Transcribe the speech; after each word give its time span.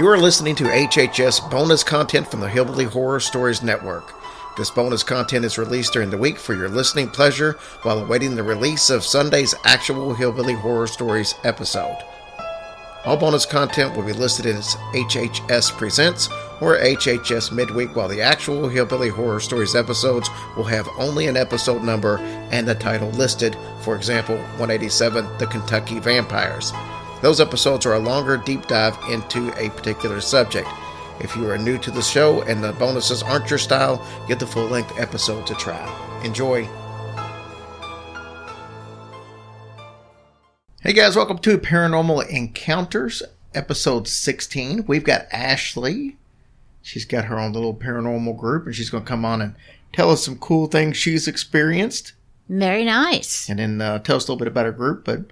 You 0.00 0.08
are 0.08 0.16
listening 0.16 0.54
to 0.54 0.64
HHS 0.64 1.50
bonus 1.50 1.84
content 1.84 2.26
from 2.26 2.40
the 2.40 2.48
Hillbilly 2.48 2.86
Horror 2.86 3.20
Stories 3.20 3.62
Network. 3.62 4.14
This 4.56 4.70
bonus 4.70 5.02
content 5.02 5.44
is 5.44 5.58
released 5.58 5.92
during 5.92 6.08
the 6.08 6.16
week 6.16 6.38
for 6.38 6.54
your 6.54 6.70
listening 6.70 7.10
pleasure 7.10 7.58
while 7.82 7.98
awaiting 7.98 8.34
the 8.34 8.42
release 8.42 8.88
of 8.88 9.04
Sunday's 9.04 9.54
actual 9.64 10.14
Hillbilly 10.14 10.54
Horror 10.54 10.86
Stories 10.86 11.34
episode. 11.44 11.98
All 13.04 13.18
bonus 13.18 13.44
content 13.44 13.94
will 13.94 14.02
be 14.02 14.14
listed 14.14 14.46
as 14.46 14.74
HHS 14.94 15.76
Presents 15.76 16.30
or 16.62 16.78
HHS 16.78 17.52
Midweek, 17.52 17.94
while 17.94 18.08
the 18.08 18.22
actual 18.22 18.70
Hillbilly 18.70 19.10
Horror 19.10 19.40
Stories 19.40 19.74
episodes 19.74 20.30
will 20.56 20.64
have 20.64 20.88
only 20.96 21.26
an 21.26 21.36
episode 21.36 21.82
number 21.82 22.16
and 22.50 22.66
the 22.66 22.74
title 22.74 23.10
listed. 23.10 23.54
For 23.82 23.96
example, 23.96 24.36
187 24.36 25.28
The 25.36 25.46
Kentucky 25.46 25.98
Vampires. 25.98 26.72
Those 27.22 27.38
episodes 27.38 27.84
are 27.84 27.94
a 27.94 27.98
longer 27.98 28.38
deep 28.38 28.66
dive 28.66 28.96
into 29.10 29.52
a 29.58 29.68
particular 29.68 30.22
subject. 30.22 30.66
If 31.20 31.36
you 31.36 31.50
are 31.50 31.58
new 31.58 31.76
to 31.76 31.90
the 31.90 32.00
show 32.00 32.40
and 32.44 32.64
the 32.64 32.72
bonuses 32.72 33.22
aren't 33.22 33.50
your 33.50 33.58
style, 33.58 34.02
get 34.26 34.38
the 34.38 34.46
full 34.46 34.64
length 34.64 34.98
episode 34.98 35.46
to 35.46 35.54
try. 35.56 35.84
Enjoy. 36.24 36.66
Hey 40.80 40.94
guys, 40.94 41.14
welcome 41.14 41.36
to 41.40 41.58
Paranormal 41.58 42.26
Encounters, 42.30 43.22
episode 43.54 44.08
16. 44.08 44.86
We've 44.86 45.04
got 45.04 45.26
Ashley. 45.30 46.16
She's 46.80 47.04
got 47.04 47.26
her 47.26 47.38
own 47.38 47.52
little 47.52 47.74
paranormal 47.74 48.38
group, 48.38 48.64
and 48.64 48.74
she's 48.74 48.88
going 48.88 49.04
to 49.04 49.08
come 49.08 49.26
on 49.26 49.42
and 49.42 49.54
tell 49.92 50.10
us 50.10 50.24
some 50.24 50.38
cool 50.38 50.68
things 50.68 50.96
she's 50.96 51.28
experienced. 51.28 52.14
Very 52.48 52.86
nice. 52.86 53.46
And 53.50 53.58
then 53.58 53.82
uh, 53.82 53.98
tell 53.98 54.16
us 54.16 54.26
a 54.26 54.32
little 54.32 54.38
bit 54.38 54.48
about 54.48 54.64
her 54.64 54.72
group. 54.72 55.04
But 55.04 55.26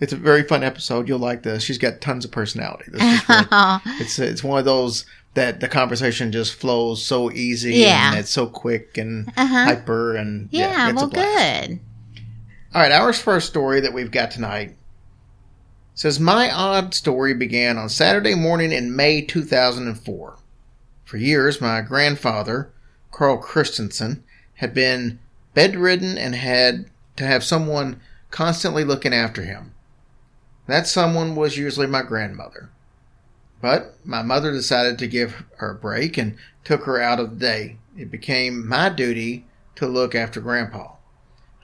it's 0.00 0.12
a 0.12 0.16
very 0.16 0.42
fun 0.42 0.62
episode. 0.62 1.08
You'll 1.08 1.18
like 1.18 1.42
this. 1.42 1.62
She's 1.62 1.78
got 1.78 2.00
tons 2.00 2.24
of 2.24 2.30
personality. 2.30 2.84
This 2.90 3.02
is 3.02 3.22
it's 4.00 4.18
it's 4.18 4.44
one 4.44 4.58
of 4.58 4.64
those 4.64 5.04
that 5.34 5.60
the 5.60 5.68
conversation 5.68 6.30
just 6.32 6.54
flows 6.54 7.04
so 7.04 7.30
easy. 7.32 7.74
Yeah. 7.74 8.10
And 8.10 8.18
it's 8.20 8.30
so 8.30 8.46
quick 8.46 8.96
and 8.98 9.28
Uh-huh. 9.36 9.64
hyper 9.64 10.14
and 10.16 10.48
Yeah, 10.52 10.90
a 10.90 10.94
well, 10.94 11.08
good. 11.08 11.80
All 12.74 12.80
right, 12.82 12.92
our 12.92 13.12
first 13.12 13.48
story 13.48 13.80
that 13.80 13.92
we've 13.92 14.10
got 14.10 14.30
tonight 14.30 14.76
says 15.94 16.18
my 16.18 16.50
odd 16.52 16.92
story 16.94 17.34
began 17.34 17.78
on 17.78 17.88
Saturday 17.88 18.34
morning 18.34 18.72
in 18.72 18.94
May 18.96 19.22
2004. 19.22 20.36
For 21.04 21.16
years, 21.16 21.60
my 21.60 21.80
grandfather, 21.82 22.70
Carl 23.12 23.38
Christensen, 23.38 24.24
had 24.54 24.74
been 24.74 25.20
bedridden 25.54 26.18
and 26.18 26.34
had 26.34 26.86
to 27.16 27.24
have 27.24 27.44
someone 27.44 28.00
constantly 28.30 28.82
looking 28.82 29.14
after 29.14 29.42
him. 29.42 29.72
That 30.66 30.86
someone 30.86 31.36
was 31.36 31.56
usually 31.56 31.86
my 31.86 32.02
grandmother. 32.02 32.70
But 33.60 33.96
my 34.04 34.22
mother 34.22 34.50
decided 34.50 34.98
to 34.98 35.06
give 35.06 35.44
her 35.56 35.70
a 35.70 35.74
break 35.74 36.16
and 36.18 36.36
took 36.64 36.84
her 36.84 37.00
out 37.00 37.20
of 37.20 37.30
the 37.30 37.36
day. 37.36 37.76
It 37.96 38.10
became 38.10 38.66
my 38.66 38.88
duty 38.88 39.46
to 39.76 39.86
look 39.86 40.14
after 40.14 40.40
Grandpa. 40.40 40.92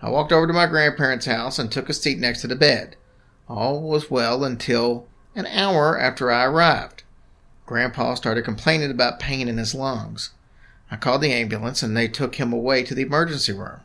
I 0.02 0.08
walked 0.10 0.32
over 0.32 0.46
to 0.46 0.52
my 0.52 0.66
grandparents' 0.66 1.26
house 1.26 1.58
and 1.58 1.70
took 1.70 1.88
a 1.88 1.94
seat 1.94 2.18
next 2.18 2.40
to 2.40 2.46
the 2.46 2.56
bed. 2.56 2.96
All 3.48 3.82
was 3.82 4.10
well 4.10 4.44
until 4.44 5.06
an 5.34 5.46
hour 5.46 5.98
after 5.98 6.30
I 6.30 6.44
arrived. 6.44 7.02
Grandpa 7.66 8.14
started 8.14 8.44
complaining 8.44 8.90
about 8.90 9.20
pain 9.20 9.48
in 9.48 9.58
his 9.58 9.74
lungs. 9.74 10.30
I 10.90 10.96
called 10.96 11.20
the 11.20 11.32
ambulance 11.32 11.82
and 11.82 11.96
they 11.96 12.08
took 12.08 12.36
him 12.36 12.52
away 12.52 12.82
to 12.84 12.94
the 12.94 13.02
emergency 13.02 13.52
room. 13.52 13.80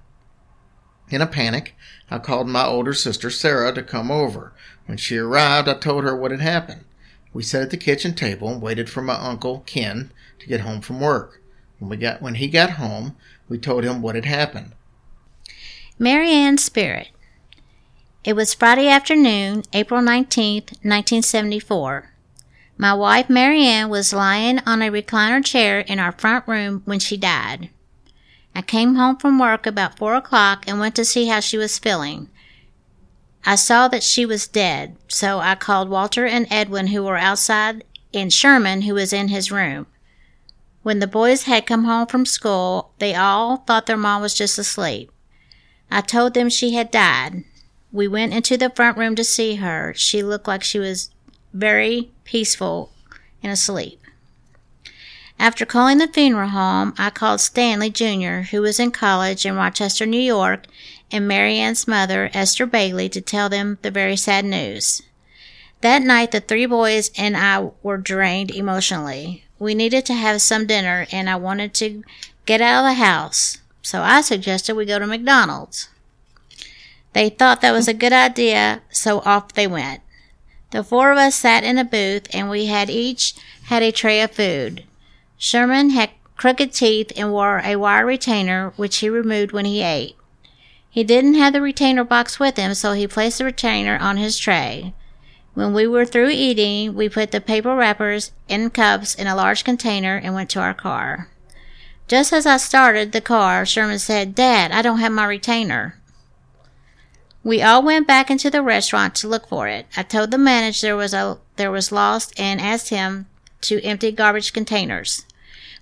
In 1.09 1.21
a 1.21 1.27
panic, 1.27 1.75
I 2.09 2.17
called 2.17 2.47
my 2.47 2.65
older 2.65 2.93
sister 2.93 3.29
Sarah 3.29 3.73
to 3.73 3.83
come 3.83 4.09
over. 4.09 4.53
When 4.85 4.97
she 4.97 5.17
arrived, 5.17 5.67
I 5.67 5.73
told 5.75 6.03
her 6.03 6.15
what 6.15 6.31
had 6.31 6.41
happened. 6.41 6.85
We 7.33 7.43
sat 7.43 7.63
at 7.63 7.69
the 7.69 7.77
kitchen 7.77 8.13
table 8.13 8.49
and 8.49 8.61
waited 8.61 8.89
for 8.89 9.01
my 9.01 9.15
uncle 9.15 9.63
Ken 9.65 10.11
to 10.39 10.47
get 10.47 10.61
home 10.61 10.81
from 10.81 11.01
work. 11.01 11.41
When 11.79 11.89
we 11.89 11.97
got 11.97 12.21
when 12.21 12.35
he 12.35 12.47
got 12.47 12.71
home, 12.71 13.15
we 13.49 13.57
told 13.57 13.83
him 13.83 14.01
what 14.01 14.15
had 14.15 14.25
happened. 14.25 14.71
Mary 15.99 16.29
Ann's 16.31 16.63
Spirit. 16.63 17.09
It 18.23 18.35
was 18.35 18.53
Friday 18.53 18.87
afternoon, 18.87 19.63
April 19.73 20.01
19th, 20.01 20.71
1974. 20.81 22.11
My 22.77 22.93
wife, 22.93 23.29
Mary 23.29 23.65
Ann, 23.65 23.89
was 23.89 24.13
lying 24.13 24.59
on 24.65 24.81
a 24.81 24.89
recliner 24.89 25.43
chair 25.43 25.79
in 25.81 25.99
our 25.99 26.11
front 26.11 26.47
room 26.47 26.81
when 26.85 26.99
she 26.99 27.17
died. 27.17 27.69
I 28.55 28.61
came 28.61 28.95
home 28.95 29.17
from 29.17 29.37
work 29.37 29.65
about 29.65 29.97
4 29.97 30.15
o'clock 30.15 30.65
and 30.67 30.79
went 30.79 30.95
to 30.95 31.05
see 31.05 31.27
how 31.27 31.39
she 31.39 31.57
was 31.57 31.77
feeling. 31.77 32.29
I 33.45 33.55
saw 33.55 33.87
that 33.89 34.03
she 34.03 34.25
was 34.25 34.47
dead, 34.47 34.95
so 35.07 35.39
I 35.39 35.55
called 35.55 35.89
Walter 35.89 36.25
and 36.25 36.47
Edwin, 36.49 36.87
who 36.87 37.03
were 37.03 37.17
outside, 37.17 37.83
and 38.13 38.33
Sherman, 38.33 38.81
who 38.81 38.95
was 38.95 39.13
in 39.13 39.27
his 39.27 39.51
room. 39.51 39.85
When 40.81 40.99
the 40.99 41.07
boys 41.07 41.43
had 41.43 41.65
come 41.67 41.83
home 41.83 42.07
from 42.07 42.25
school, 42.25 42.91
they 42.99 43.13
all 43.13 43.57
thought 43.57 43.85
their 43.85 43.97
mom 43.97 44.21
was 44.21 44.33
just 44.33 44.57
asleep. 44.57 45.11
I 45.91 46.01
told 46.01 46.33
them 46.33 46.49
she 46.49 46.73
had 46.73 46.89
died. 46.89 47.43
We 47.91 48.07
went 48.07 48.33
into 48.33 48.57
the 48.57 48.71
front 48.71 48.97
room 48.97 49.15
to 49.15 49.23
see 49.23 49.55
her. 49.55 49.93
She 49.95 50.23
looked 50.23 50.47
like 50.47 50.63
she 50.63 50.79
was 50.79 51.11
very 51.53 52.11
peaceful 52.23 52.91
and 53.41 53.51
asleep. 53.51 53.99
After 55.37 55.65
calling 55.65 55.97
the 55.97 56.07
funeral 56.07 56.49
home, 56.49 56.93
I 56.97 57.09
called 57.09 57.41
Stanley 57.41 57.89
Jr., 57.89 58.49
who 58.51 58.61
was 58.61 58.79
in 58.79 58.91
college 58.91 59.45
in 59.45 59.55
Rochester, 59.55 60.05
New 60.05 60.19
York, 60.19 60.65
and 61.11 61.27
Mary 61.27 61.57
Ann's 61.57 61.87
mother, 61.87 62.29
Esther 62.33 62.65
Bailey, 62.65 63.09
to 63.09 63.21
tell 63.21 63.49
them 63.49 63.77
the 63.81 63.91
very 63.91 64.15
sad 64.15 64.45
news. 64.45 65.01
That 65.81 66.01
night, 66.01 66.31
the 66.31 66.39
three 66.39 66.65
boys 66.65 67.11
and 67.17 67.37
I 67.37 67.71
were 67.83 67.97
drained 67.97 68.51
emotionally. 68.51 69.45
We 69.59 69.75
needed 69.75 70.05
to 70.07 70.13
have 70.13 70.41
some 70.41 70.65
dinner, 70.65 71.05
and 71.11 71.29
I 71.29 71.35
wanted 71.35 71.73
to 71.75 72.03
get 72.45 72.61
out 72.61 72.83
of 72.83 72.89
the 72.89 73.03
house, 73.03 73.59
so 73.81 74.01
I 74.01 74.21
suggested 74.21 74.75
we 74.75 74.85
go 74.85 74.99
to 74.99 75.07
McDonald's. 75.07 75.89
They 77.13 77.29
thought 77.29 77.61
that 77.61 77.71
was 77.71 77.87
a 77.87 77.93
good 77.93 78.13
idea, 78.13 78.81
so 78.89 79.19
off 79.19 79.53
they 79.53 79.67
went. 79.67 80.01
The 80.71 80.83
four 80.83 81.11
of 81.11 81.17
us 81.17 81.35
sat 81.35 81.63
in 81.63 81.77
a 81.77 81.85
booth, 81.85 82.27
and 82.33 82.49
we 82.49 82.65
had 82.65 82.89
each 82.89 83.33
had 83.65 83.81
a 83.81 83.91
tray 83.91 84.21
of 84.21 84.31
food. 84.31 84.83
Sherman 85.37 85.91
had 85.91 86.09
crooked 86.35 86.73
teeth 86.73 87.11
and 87.15 87.31
wore 87.31 87.61
a 87.63 87.77
wire 87.77 88.05
retainer, 88.05 88.73
which 88.75 88.97
he 88.97 89.09
removed 89.09 89.51
when 89.51 89.65
he 89.65 89.81
ate. 89.81 90.15
He 90.95 91.03
didn't 91.03 91.33
have 91.33 91.51
the 91.51 91.61
retainer 91.61 92.05
box 92.05 92.39
with 92.39 92.55
him, 92.55 92.73
so 92.73 92.93
he 92.93 93.05
placed 93.05 93.39
the 93.39 93.43
retainer 93.43 93.97
on 93.97 94.15
his 94.15 94.37
tray. 94.37 94.93
When 95.53 95.73
we 95.73 95.85
were 95.85 96.05
through 96.05 96.29
eating, 96.29 96.95
we 96.95 97.09
put 97.09 97.31
the 97.31 97.41
paper 97.41 97.75
wrappers 97.75 98.31
in 98.47 98.69
cups 98.69 99.13
in 99.13 99.27
a 99.27 99.35
large 99.35 99.65
container 99.65 100.15
and 100.15 100.33
went 100.33 100.49
to 100.51 100.61
our 100.61 100.73
car. 100.73 101.27
Just 102.07 102.31
as 102.31 102.45
I 102.45 102.55
started 102.55 103.11
the 103.11 103.19
car, 103.19 103.65
Sherman 103.65 103.99
said, 103.99 104.35
Dad, 104.35 104.71
I 104.71 104.81
don't 104.81 104.99
have 104.99 105.11
my 105.11 105.25
retainer. 105.25 105.99
We 107.43 107.61
all 107.61 107.83
went 107.83 108.07
back 108.07 108.31
into 108.31 108.49
the 108.49 108.61
restaurant 108.61 109.15
to 109.15 109.27
look 109.27 109.49
for 109.49 109.67
it. 109.67 109.87
I 109.97 110.03
told 110.03 110.31
the 110.31 110.37
manager 110.37 110.87
there 110.87 110.95
was 110.95 111.13
a 111.13 111.39
there 111.57 111.71
was 111.71 111.91
lost 111.91 112.39
and 112.39 112.61
asked 112.61 112.87
him 112.87 113.25
to 113.63 113.83
empty 113.83 114.13
garbage 114.13 114.53
containers. 114.53 115.25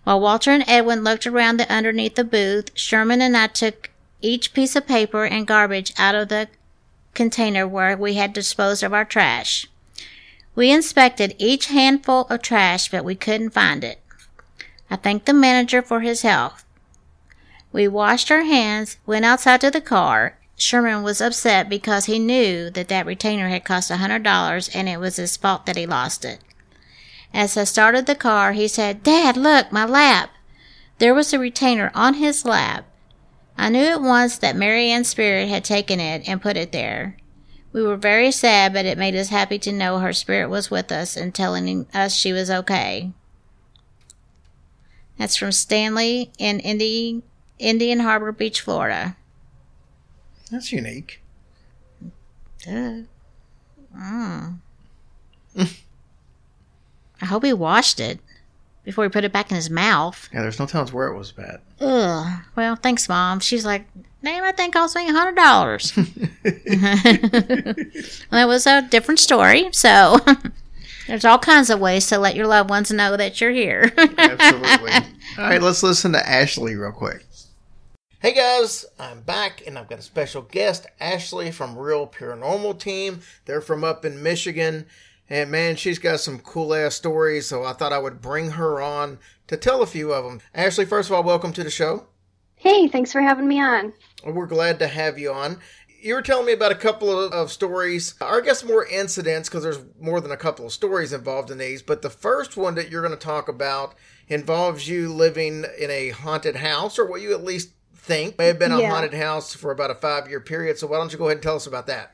While 0.05 0.21
Walter 0.21 0.49
and 0.49 0.63
Edwin 0.67 1.03
looked 1.03 1.27
around 1.27 1.57
the 1.57 1.71
underneath 1.71 2.15
the 2.15 2.23
booth, 2.23 2.71
Sherman 2.73 3.21
and 3.21 3.37
I 3.37 3.45
took 3.45 3.91
each 4.23 4.53
piece 4.53 4.75
of 4.75 4.87
paper 4.87 5.25
and 5.25 5.45
garbage 5.45 5.93
out 5.97 6.15
of 6.15 6.29
the 6.29 6.47
container 7.13 7.67
where 7.67 7.95
we 7.95 8.15
had 8.15 8.33
disposed 8.33 8.81
of 8.81 8.93
our 8.93 9.05
trash. 9.05 9.67
We 10.55 10.71
inspected 10.71 11.35
each 11.37 11.67
handful 11.67 12.21
of 12.29 12.41
trash, 12.41 12.89
but 12.89 13.05
we 13.05 13.15
couldn't 13.15 13.51
find 13.51 13.83
it. 13.83 13.99
I 14.89 14.95
thanked 14.95 15.25
the 15.25 15.33
manager 15.33 15.81
for 15.81 16.01
his 16.01 16.21
help. 16.21 16.53
We 17.71 17.87
washed 17.87 18.31
our 18.31 18.43
hands, 18.43 18.97
went 19.05 19.25
outside 19.25 19.61
to 19.61 19.71
the 19.71 19.81
car. 19.81 20.37
Sherman 20.55 21.01
was 21.01 21.19
upset 21.19 21.67
because 21.67 22.05
he 22.05 22.19
knew 22.19 22.69
that 22.69 22.87
that 22.87 23.07
retainer 23.07 23.49
had 23.49 23.65
cost 23.65 23.89
a 23.89 23.97
hundred 23.97 24.21
dollars 24.23 24.69
and 24.69 24.87
it 24.87 24.99
was 24.99 25.15
his 25.15 25.35
fault 25.35 25.65
that 25.65 25.75
he 25.75 25.87
lost 25.87 26.23
it. 26.23 26.39
As 27.33 27.57
I 27.57 27.63
started 27.63 28.05
the 28.05 28.13
car, 28.13 28.53
he 28.53 28.67
said, 28.67 29.01
Dad, 29.01 29.35
look, 29.35 29.71
my 29.71 29.85
lap. 29.85 30.29
There 30.99 31.15
was 31.15 31.33
a 31.33 31.39
retainer 31.39 31.91
on 31.95 32.15
his 32.15 32.45
lap. 32.45 32.85
I 33.57 33.69
knew 33.69 33.83
at 33.83 34.01
once 34.01 34.37
that 34.39 34.55
Mary 34.55 34.89
Ann's 34.89 35.07
spirit 35.07 35.47
had 35.47 35.63
taken 35.63 35.99
it 35.99 36.27
and 36.27 36.41
put 36.41 36.57
it 36.57 36.71
there. 36.71 37.17
We 37.71 37.81
were 37.81 37.97
very 37.97 38.31
sad, 38.31 38.73
but 38.73 38.85
it 38.85 38.97
made 38.97 39.15
us 39.15 39.29
happy 39.29 39.57
to 39.59 39.71
know 39.71 39.99
her 39.99 40.13
spirit 40.13 40.49
was 40.49 40.69
with 40.69 40.91
us 40.91 41.17
and 41.17 41.33
telling 41.33 41.87
us 41.93 42.13
she 42.13 42.31
was 42.31 42.51
okay. 42.51 43.11
That's 45.17 45.35
from 45.35 45.51
Stanley 45.51 46.31
in 46.37 46.59
Indi- 46.59 47.23
Indian 47.59 47.99
Harbor 47.99 48.31
Beach, 48.31 48.61
Florida. 48.61 49.15
That's 50.51 50.71
unique. 50.71 51.21
Duh. 52.63 53.01
Mm. 53.95 54.57
I 57.21 57.25
hope 57.25 57.43
he 57.43 57.53
washed 57.53 57.99
it 57.99 58.19
before 58.83 59.03
he 59.03 59.09
put 59.09 59.23
it 59.23 59.31
back 59.31 59.49
in 59.49 59.55
his 59.55 59.69
mouth. 59.69 60.29
Yeah, 60.33 60.41
there's 60.41 60.59
no 60.59 60.65
telling 60.65 60.91
where 60.93 61.07
it 61.07 61.17
was 61.17 61.31
bad. 61.31 61.61
Ugh. 61.79 62.41
Well, 62.55 62.75
thanks, 62.75 63.07
Mom. 63.07 63.39
She's 63.39 63.65
like, 63.65 63.85
damn, 64.23 64.43
that 64.43 64.57
thing 64.57 64.71
cost 64.71 64.95
me 64.95 65.07
a 65.07 65.11
hundred 65.11 65.35
dollars. 65.35 65.93
well, 65.97 66.05
that 68.31 68.47
was 68.47 68.67
a 68.67 68.81
different 68.83 69.19
story. 69.19 69.69
So, 69.71 70.19
There's 71.07 71.25
all 71.25 71.39
kinds 71.39 71.69
of 71.69 71.79
ways 71.79 72.07
to 72.07 72.17
let 72.17 72.35
your 72.35 72.47
loved 72.47 72.69
ones 72.69 72.89
know 72.91 73.17
that 73.17 73.41
you're 73.41 73.51
here. 73.51 73.91
Absolutely. 73.97 74.91
All 75.37 75.43
right, 75.43 75.61
let's 75.61 75.83
listen 75.83 76.13
to 76.13 76.29
Ashley 76.29 76.75
real 76.75 76.91
quick. 76.91 77.25
Hey 78.21 78.33
guys, 78.33 78.85
I'm 78.97 79.19
back 79.19 79.63
and 79.67 79.77
I've 79.77 79.89
got 79.89 79.99
a 79.99 80.03
special 80.03 80.43
guest, 80.43 80.87
Ashley 81.01 81.51
from 81.51 81.77
Real 81.77 82.07
Paranormal 82.07 82.79
Team. 82.79 83.19
They're 83.43 83.59
from 83.59 83.83
up 83.83 84.05
in 84.05 84.23
Michigan. 84.23 84.85
And 85.29 85.49
man, 85.49 85.75
she's 85.75 85.99
got 85.99 86.19
some 86.19 86.39
cool 86.39 86.73
ass 86.73 86.95
stories, 86.95 87.47
so 87.47 87.63
I 87.63 87.73
thought 87.73 87.93
I 87.93 87.97
would 87.97 88.21
bring 88.21 88.51
her 88.51 88.81
on 88.81 89.19
to 89.47 89.57
tell 89.57 89.81
a 89.81 89.87
few 89.87 90.11
of 90.13 90.25
them. 90.25 90.41
Ashley, 90.53 90.85
first 90.85 91.09
of 91.09 91.15
all, 91.15 91.23
welcome 91.23 91.53
to 91.53 91.63
the 91.63 91.69
show. 91.69 92.07
Hey, 92.55 92.87
thanks 92.87 93.11
for 93.11 93.21
having 93.21 93.47
me 93.47 93.59
on. 93.61 93.93
We're 94.25 94.45
glad 94.47 94.79
to 94.79 94.87
have 94.87 95.17
you 95.17 95.31
on. 95.31 95.59
You 96.01 96.15
were 96.15 96.21
telling 96.21 96.45
me 96.45 96.51
about 96.51 96.71
a 96.73 96.75
couple 96.75 97.17
of, 97.17 97.31
of 97.31 97.51
stories, 97.51 98.15
or 98.19 98.41
I 98.41 98.45
guess 98.45 98.63
more 98.63 98.85
incidents, 98.85 99.47
because 99.47 99.63
there's 99.63 99.79
more 99.99 100.19
than 100.19 100.31
a 100.31 100.37
couple 100.37 100.65
of 100.65 100.73
stories 100.73 101.13
involved 101.13 101.49
in 101.49 101.57
these. 101.57 101.81
But 101.81 102.01
the 102.01 102.09
first 102.09 102.57
one 102.57 102.75
that 102.75 102.89
you're 102.89 103.01
going 103.01 103.17
to 103.17 103.25
talk 103.25 103.47
about 103.47 103.95
involves 104.27 104.87
you 104.87 105.11
living 105.13 105.65
in 105.79 105.89
a 105.89 106.09
haunted 106.09 106.57
house, 106.57 106.99
or 106.99 107.05
what 107.05 107.21
you 107.21 107.33
at 107.33 107.43
least 107.43 107.71
think 107.95 108.37
may 108.37 108.47
have 108.47 108.59
been 108.59 108.73
a 108.73 108.79
Yeah. 108.79 108.89
haunted 108.89 109.13
house 109.13 109.53
for 109.53 109.71
about 109.71 109.91
a 109.91 109.95
five 109.95 110.27
year 110.29 110.41
period. 110.41 110.77
So 110.77 110.87
why 110.87 110.97
don't 110.97 111.11
you 111.13 111.17
go 111.17 111.25
ahead 111.25 111.37
and 111.37 111.43
tell 111.43 111.55
us 111.55 111.67
about 111.67 111.87
that? 111.87 112.12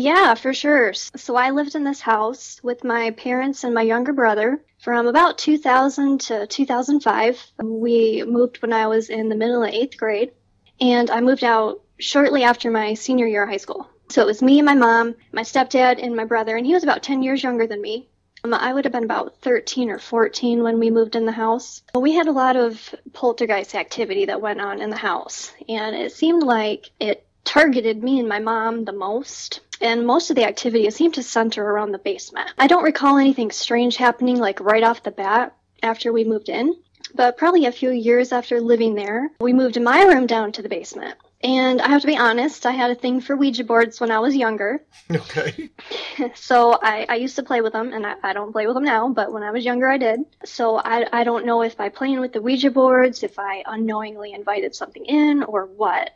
Yeah, 0.00 0.32
for 0.32 0.54
sure. 0.54 0.94
So 0.94 1.36
I 1.36 1.50
lived 1.50 1.74
in 1.74 1.84
this 1.84 2.00
house 2.00 2.58
with 2.62 2.84
my 2.84 3.10
parents 3.10 3.64
and 3.64 3.74
my 3.74 3.82
younger 3.82 4.14
brother 4.14 4.64
from 4.78 5.06
about 5.06 5.36
2000 5.36 6.22
to 6.22 6.46
2005. 6.46 7.46
We 7.62 8.24
moved 8.26 8.62
when 8.62 8.72
I 8.72 8.86
was 8.86 9.10
in 9.10 9.28
the 9.28 9.36
middle 9.36 9.62
of 9.62 9.68
eighth 9.68 9.98
grade, 9.98 10.32
and 10.80 11.10
I 11.10 11.20
moved 11.20 11.44
out 11.44 11.82
shortly 11.98 12.44
after 12.44 12.70
my 12.70 12.94
senior 12.94 13.26
year 13.26 13.42
of 13.42 13.50
high 13.50 13.58
school. 13.58 13.90
So 14.08 14.22
it 14.22 14.26
was 14.26 14.40
me 14.40 14.58
and 14.58 14.64
my 14.64 14.74
mom, 14.74 15.16
my 15.32 15.42
stepdad, 15.42 16.02
and 16.02 16.16
my 16.16 16.24
brother, 16.24 16.56
and 16.56 16.64
he 16.64 16.72
was 16.72 16.82
about 16.82 17.02
10 17.02 17.22
years 17.22 17.42
younger 17.42 17.66
than 17.66 17.82
me. 17.82 18.08
Um, 18.42 18.54
I 18.54 18.72
would 18.72 18.86
have 18.86 18.92
been 18.94 19.04
about 19.04 19.36
13 19.42 19.90
or 19.90 19.98
14 19.98 20.62
when 20.62 20.78
we 20.78 20.90
moved 20.90 21.14
in 21.14 21.26
the 21.26 21.32
house. 21.32 21.82
We 21.94 22.14
had 22.14 22.26
a 22.26 22.32
lot 22.32 22.56
of 22.56 22.94
poltergeist 23.12 23.74
activity 23.74 24.24
that 24.24 24.40
went 24.40 24.62
on 24.62 24.80
in 24.80 24.88
the 24.88 24.96
house, 24.96 25.52
and 25.68 25.94
it 25.94 26.12
seemed 26.12 26.42
like 26.42 26.88
it 26.98 27.26
targeted 27.44 28.02
me 28.02 28.18
and 28.18 28.30
my 28.30 28.38
mom 28.38 28.86
the 28.86 28.92
most. 28.94 29.60
And 29.80 30.06
most 30.06 30.30
of 30.30 30.36
the 30.36 30.44
activity 30.44 30.90
seemed 30.90 31.14
to 31.14 31.22
center 31.22 31.64
around 31.64 31.92
the 31.92 31.98
basement. 31.98 32.52
I 32.58 32.66
don't 32.66 32.84
recall 32.84 33.16
anything 33.16 33.50
strange 33.50 33.96
happening 33.96 34.36
like 34.36 34.60
right 34.60 34.82
off 34.82 35.02
the 35.02 35.10
bat 35.10 35.56
after 35.82 36.12
we 36.12 36.24
moved 36.24 36.48
in, 36.48 36.74
but 37.14 37.38
probably 37.38 37.66
a 37.66 37.72
few 37.72 37.90
years 37.90 38.32
after 38.32 38.60
living 38.60 38.94
there, 38.94 39.30
we 39.40 39.52
moved 39.52 39.80
my 39.80 40.02
room 40.02 40.26
down 40.26 40.52
to 40.52 40.62
the 40.62 40.68
basement. 40.68 41.16
And 41.42 41.80
I 41.80 41.88
have 41.88 42.02
to 42.02 42.06
be 42.06 42.18
honest, 42.18 42.66
I 42.66 42.72
had 42.72 42.90
a 42.90 42.94
thing 42.94 43.22
for 43.22 43.34
Ouija 43.34 43.64
boards 43.64 43.98
when 43.98 44.10
I 44.10 44.18
was 44.18 44.36
younger. 44.36 44.84
Okay. 45.10 45.70
So 46.34 46.78
I, 46.82 47.06
I 47.08 47.14
used 47.14 47.36
to 47.36 47.42
play 47.42 47.62
with 47.62 47.72
them, 47.72 47.94
and 47.94 48.06
I, 48.06 48.14
I 48.22 48.32
don't 48.34 48.52
play 48.52 48.66
with 48.66 48.74
them 48.74 48.84
now, 48.84 49.08
but 49.08 49.32
when 49.32 49.42
I 49.42 49.50
was 49.50 49.64
younger, 49.64 49.90
I 49.90 49.96
did. 49.96 50.20
So 50.44 50.76
I, 50.76 51.06
I 51.10 51.24
don't 51.24 51.46
know 51.46 51.62
if 51.62 51.78
by 51.78 51.88
playing 51.88 52.20
with 52.20 52.34
the 52.34 52.42
Ouija 52.42 52.70
boards, 52.70 53.22
if 53.22 53.38
I 53.38 53.62
unknowingly 53.66 54.34
invited 54.34 54.74
something 54.74 55.04
in 55.06 55.42
or 55.42 55.64
what. 55.64 56.10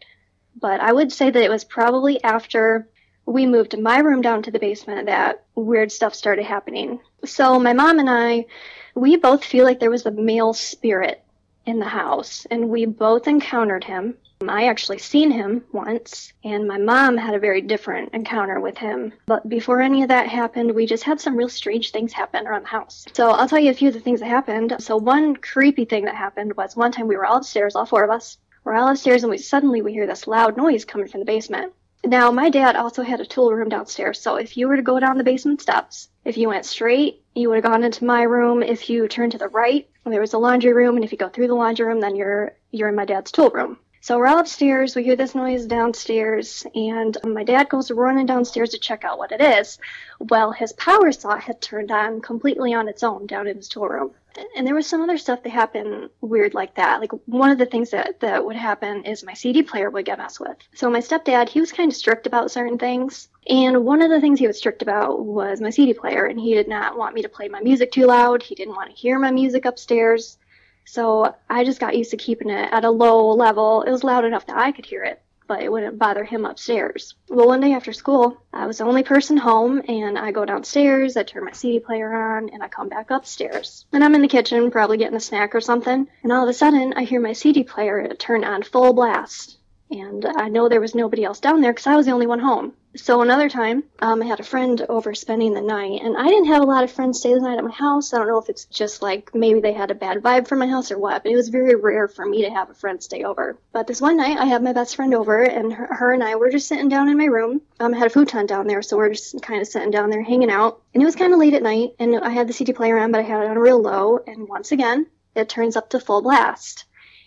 But 0.61 0.81
I 0.81 0.93
would 0.93 1.11
say 1.11 1.31
that 1.31 1.43
it 1.43 1.51
was 1.51 1.65
probably 1.65 2.23
after 2.23 2.87
we 3.27 3.47
moved 3.47 3.79
my 3.79 3.99
room 3.99 4.21
down 4.21 4.43
to 4.43 4.51
the 4.51 4.59
basement 4.59 5.07
that 5.07 5.45
weird 5.55 5.91
stuff 5.91 6.15
started 6.15 6.45
happening. 6.45 7.01
So 7.25 7.59
my 7.59 7.73
mom 7.73 7.99
and 7.99 8.11
I, 8.11 8.47
we 8.95 9.17
both 9.17 9.45
feel 9.45 9.65
like 9.65 9.81
there 9.81 9.91
was 9.91 10.07
a 10.07 10.11
male 10.11 10.53
spirit 10.53 11.23
in 11.67 11.79
the 11.79 11.87
house, 11.87 12.47
and 12.51 12.69
we 12.69 12.85
both 12.85 13.27
encountered 13.27 13.85
him. 13.85 14.15
I 14.47 14.67
actually 14.67 14.99
seen 14.99 15.31
him 15.31 15.65
once, 15.73 16.33
and 16.45 16.69
my 16.69 16.77
mom 16.77 17.17
had 17.17 17.35
a 17.35 17.39
very 17.39 17.63
different 17.63 18.13
encounter 18.13 18.61
with 18.61 18.77
him. 18.77 19.15
But 19.25 19.49
before 19.49 19.81
any 19.81 20.03
of 20.03 20.09
that 20.09 20.29
happened, 20.29 20.75
we 20.75 20.85
just 20.85 21.05
had 21.05 21.21
some 21.21 21.37
real 21.37 21.49
strange 21.49 21.93
things 21.93 22.13
happen 22.13 22.47
around 22.47 22.65
the 22.65 22.69
house. 22.69 23.07
So 23.15 23.31
I'll 23.31 23.49
tell 23.49 23.59
you 23.59 23.71
a 23.71 23.75
few 23.75 23.89
of 23.89 23.95
the 23.95 24.01
things 24.01 24.21
that 24.21 24.29
happened. 24.29 24.77
So 24.81 24.99
one 24.99 25.37
creepy 25.37 25.87
thing 25.87 26.05
that 26.05 26.17
happened 26.17 26.55
was 26.57 26.77
one 26.77 26.93
time 26.93 27.09
we 27.09 27.17
were 27.17 27.25
all 27.25 27.39
upstairs, 27.39 27.75
all 27.75 27.87
four 27.87 28.05
of 28.05 28.11
us. 28.11 28.37
We're 28.65 28.75
all 28.75 28.91
upstairs, 28.91 29.23
and 29.23 29.31
we 29.31 29.39
suddenly 29.39 29.81
we 29.81 29.93
hear 29.93 30.07
this 30.07 30.27
loud 30.27 30.57
noise 30.57 30.85
coming 30.85 31.09
from 31.09 31.21
the 31.21 31.27
basement. 31.27 31.73
Now, 32.07 32.31
my 32.31 32.51
dad 32.51 32.77
also 32.77 33.03
had 33.03 33.21
a 33.21 33.27
tool 33.27 33.53
room 33.53 33.71
downstairs, 33.71 34.21
so 34.21 34.37
if 34.37 34.59
you 34.59 34.69
were 34.69 34.77
to 34.77 34.83
go 34.83 35.01
down 35.01 35.17
the 35.17 35.25
basement 35.25 35.63
steps, 35.63 36.11
if 36.25 36.37
you 36.37 36.49
went 36.49 36.67
straight, 36.67 37.23
you 37.35 37.49
would 37.49 37.57
have 37.57 37.65
gone 37.65 37.83
into 37.83 38.05
my 38.05 38.23
room. 38.23 38.63
If 38.63 38.91
you 38.91 39.09
turned 39.09 39.33
to 39.33 39.39
the 39.39 39.49
right, 39.49 39.89
there 40.05 40.21
was 40.21 40.35
a 40.35 40.39
laundry 40.39 40.75
room, 40.75 40.97
and 40.97 41.05
if 41.05 41.13
you 41.13 41.19
go 41.19 41.31
through 41.31 41.49
the 41.49 41.55
laundry 41.55 41.87
room, 41.87 42.01
then 42.01 42.15
you're 42.15 42.57
you're 42.71 42.91
in 42.91 42.95
my 42.95 43.07
dad's 43.07 43.33
tool 43.33 43.49
room. 43.49 43.79
So 44.05 44.19
we're 44.19 44.27
all 44.27 44.39
upstairs. 44.39 44.95
We 44.95 45.03
hear 45.03 45.17
this 45.17 45.35
noise 45.35 45.65
downstairs, 45.65 46.67
and 46.75 47.17
um, 47.25 47.33
my 47.33 47.43
dad 47.43 47.71
goes 47.71 47.91
running 47.91 48.27
downstairs 48.27 48.69
to 48.73 48.79
check 48.79 49.03
out 49.03 49.17
what 49.17 49.33
it 49.33 49.41
is. 49.41 49.79
Well, 50.21 50.53
his 50.53 50.75
power 50.75 51.11
saw 51.11 51.39
had 51.39 51.63
turned 51.63 51.91
on 51.91 52.21
completely 52.21 52.75
on 52.75 52.87
its 52.87 53.03
own 53.03 53.27
down 53.27 53.47
in 53.47 53.57
his 53.57 53.67
tool 53.67 53.89
room. 53.89 54.11
And 54.55 54.67
there 54.67 54.75
was 54.75 54.87
some 54.87 55.01
other 55.01 55.17
stuff 55.17 55.43
that 55.43 55.49
happened 55.49 56.11
weird 56.21 56.53
like 56.53 56.75
that. 56.75 57.01
Like 57.01 57.13
one 57.25 57.49
of 57.49 57.57
the 57.57 57.65
things 57.65 57.93
that, 57.93 58.21
that 58.21 58.45
would 58.45 58.57
happen 58.57 59.05
is 59.05 59.25
my 59.25 59.33
CD 59.33 59.63
player 59.63 59.89
would 59.89 60.05
get 60.05 60.19
messed 60.19 60.39
with. 60.39 60.59
So 60.75 60.91
my 60.91 61.01
stepdad, 61.01 61.49
he 61.49 61.61
was 61.61 61.73
kind 61.73 61.91
of 61.91 61.97
strict 61.97 62.27
about 62.27 62.51
certain 62.51 62.77
things. 62.77 63.29
And 63.49 63.87
one 63.87 64.03
of 64.03 64.11
the 64.11 64.21
things 64.21 64.39
he 64.39 64.47
was 64.47 64.59
strict 64.59 64.83
about 64.83 65.25
was 65.25 65.63
my 65.63 65.71
CD 65.71 65.95
player. 65.95 66.27
And 66.27 66.39
he 66.39 66.53
did 66.53 66.69
not 66.69 66.99
want 66.99 67.15
me 67.15 67.23
to 67.23 67.29
play 67.31 67.49
my 67.49 67.61
music 67.61 67.91
too 67.91 68.05
loud. 68.05 68.43
He 68.43 68.55
didn't 68.55 68.77
want 68.77 68.91
to 68.91 68.97
hear 68.97 69.19
my 69.19 69.31
music 69.31 69.65
upstairs. 69.65 70.37
So 70.85 71.35
I 71.49 71.65
just 71.65 71.81
got 71.81 71.97
used 71.97 72.11
to 72.11 72.17
keeping 72.17 72.51
it 72.51 72.69
at 72.73 72.85
a 72.85 72.91
low 72.91 73.31
level. 73.31 73.83
It 73.83 73.91
was 73.91 74.05
loud 74.05 74.25
enough 74.25 74.47
that 74.47 74.57
I 74.57 74.73
could 74.73 74.87
hear 74.87 75.03
it, 75.05 75.21
but 75.47 75.63
it 75.63 75.71
wouldn't 75.71 75.99
bother 75.99 76.25
him 76.25 76.45
upstairs. 76.45 77.15
Well, 77.29 77.49
one 77.49 77.61
day 77.61 77.73
after 77.73 77.93
school, 77.93 78.37
I 78.53 78.67
was 78.67 78.79
the 78.79 78.85
only 78.85 79.03
person 79.03 79.37
home, 79.37 79.83
and 79.89 80.19
I 80.19 80.31
go 80.31 80.45
downstairs, 80.45 81.17
I 81.17 81.23
turn 81.23 81.45
my 81.45 81.53
CD 81.53 81.81
player 81.81 82.15
on, 82.15 82.49
and 82.51 82.63
I 82.63 82.69
come 82.69 82.89
back 82.89 83.11
upstairs. 83.11 83.87
And 83.93 84.05
I'm 84.05 84.15
in 84.15 84.23
the 84.23 84.29
kitchen, 84.29 84.71
probably 84.71 84.99
getting 84.99 85.17
a 85.17 85.21
snack 85.21 85.55
or 85.55 85.61
something, 85.61 86.07
and 86.23 86.33
all 86.33 86.45
of 86.45 86.49
a 86.49 86.55
sudden, 86.55 86.95
I 86.97 87.05
hear 87.05 87.21
my 87.21 87.33
CD 87.33 87.65
player 87.65 88.09
turn 88.15 88.45
on 88.45 88.63
full 88.63 88.93
blast. 88.93 89.59
And 89.91 90.25
I 90.25 90.49
know 90.49 90.69
there 90.69 90.81
was 90.81 90.95
nobody 90.95 91.25
else 91.25 91.41
down 91.41 91.61
there 91.61 91.73
because 91.73 91.87
I 91.87 91.97
was 91.97 92.07
the 92.07 92.13
only 92.13 92.27
one 92.27 92.41
home. 92.41 92.73
So 92.97 93.23
another 93.23 93.49
time, 93.49 93.83
um, 93.99 94.23
I 94.23 94.27
had 94.27 94.39
a 94.39 94.45
friend 94.45 94.81
over 94.89 95.15
spending 95.15 95.53
the 95.53 95.61
night, 95.61 96.01
and 96.03 96.17
I 96.17 96.29
didn't 96.29 96.47
have 96.47 96.63
a 96.63 96.67
lot 96.67 96.85
of 96.85 96.93
friends 96.93 97.19
stay 97.19 97.35
the 97.35 97.41
night 97.41 97.59
at 97.59 97.65
my 97.65 97.73
house. 97.73 98.13
I 98.13 98.19
don't 98.19 98.29
know 98.29 98.39
if 98.39 98.49
it's 98.49 98.67
just 98.67 99.03
like 99.03 99.35
maybe 99.35 99.61
they 99.61 99.73
had 99.73 99.91
a 99.91 99.97
bad 99.97 100.23
vibe 100.23 100.47
from 100.47 100.61
my 100.61 100.69
house 100.69 100.93
or 100.93 100.99
what, 100.99 101.25
but 101.25 101.33
it 101.33 101.37
was 101.37 101.49
very 101.49 101.75
rare 101.75 102.07
for 102.07 102.25
me 102.25 102.43
to 102.43 102.51
have 102.51 102.71
a 102.71 102.75
friend 102.75 103.03
stay 103.03 103.25
over. 103.25 103.59
But 103.73 103.89
this 103.89 104.01
one 104.01 104.17
night, 104.17 104.39
I 104.39 104.45
had 104.45 104.63
my 104.63 104.73
best 104.73 104.95
friend 104.95 105.13
over, 105.13 105.43
and 105.43 105.73
her, 105.73 105.87
her 105.87 106.13
and 106.13 106.23
I 106.23 106.37
were 106.37 106.51
just 106.51 106.69
sitting 106.69 106.89
down 106.89 107.09
in 107.09 107.19
my 107.19 107.25
room. 107.25 107.61
Um, 107.81 107.95
I 107.95 107.99
had 107.99 108.07
a 108.07 108.11
futon 108.11 108.47
down 108.47 108.69
there, 108.69 108.81
so 108.81 108.97
we're 108.97 109.11
just 109.11 109.43
kind 109.43 109.61
of 109.61 109.67
sitting 109.67 109.91
down 109.91 110.11
there 110.11 110.23
hanging 110.23 110.51
out. 110.51 110.81
And 110.95 111.03
it 111.03 111.07
was 111.07 111.17
kind 111.17 111.33
of 111.33 111.41
late 111.41 111.55
at 111.55 111.63
night, 111.63 111.97
and 111.99 112.17
I 112.17 112.31
had 112.31 112.49
the 112.49 112.53
CD 112.53 112.73
player 112.73 112.97
on, 112.99 113.11
but 113.11 113.19
I 113.19 113.25
had 113.25 113.43
it 113.43 113.51
on 113.51 113.59
real 113.59 113.83
low, 113.83 114.21
and 114.25 114.49
once 114.49 114.71
again, 114.71 115.07
it 115.35 115.49
turns 115.49 115.77
up 115.77 115.91
to 115.91 116.01
full 116.01 116.23
blast. 116.23 116.85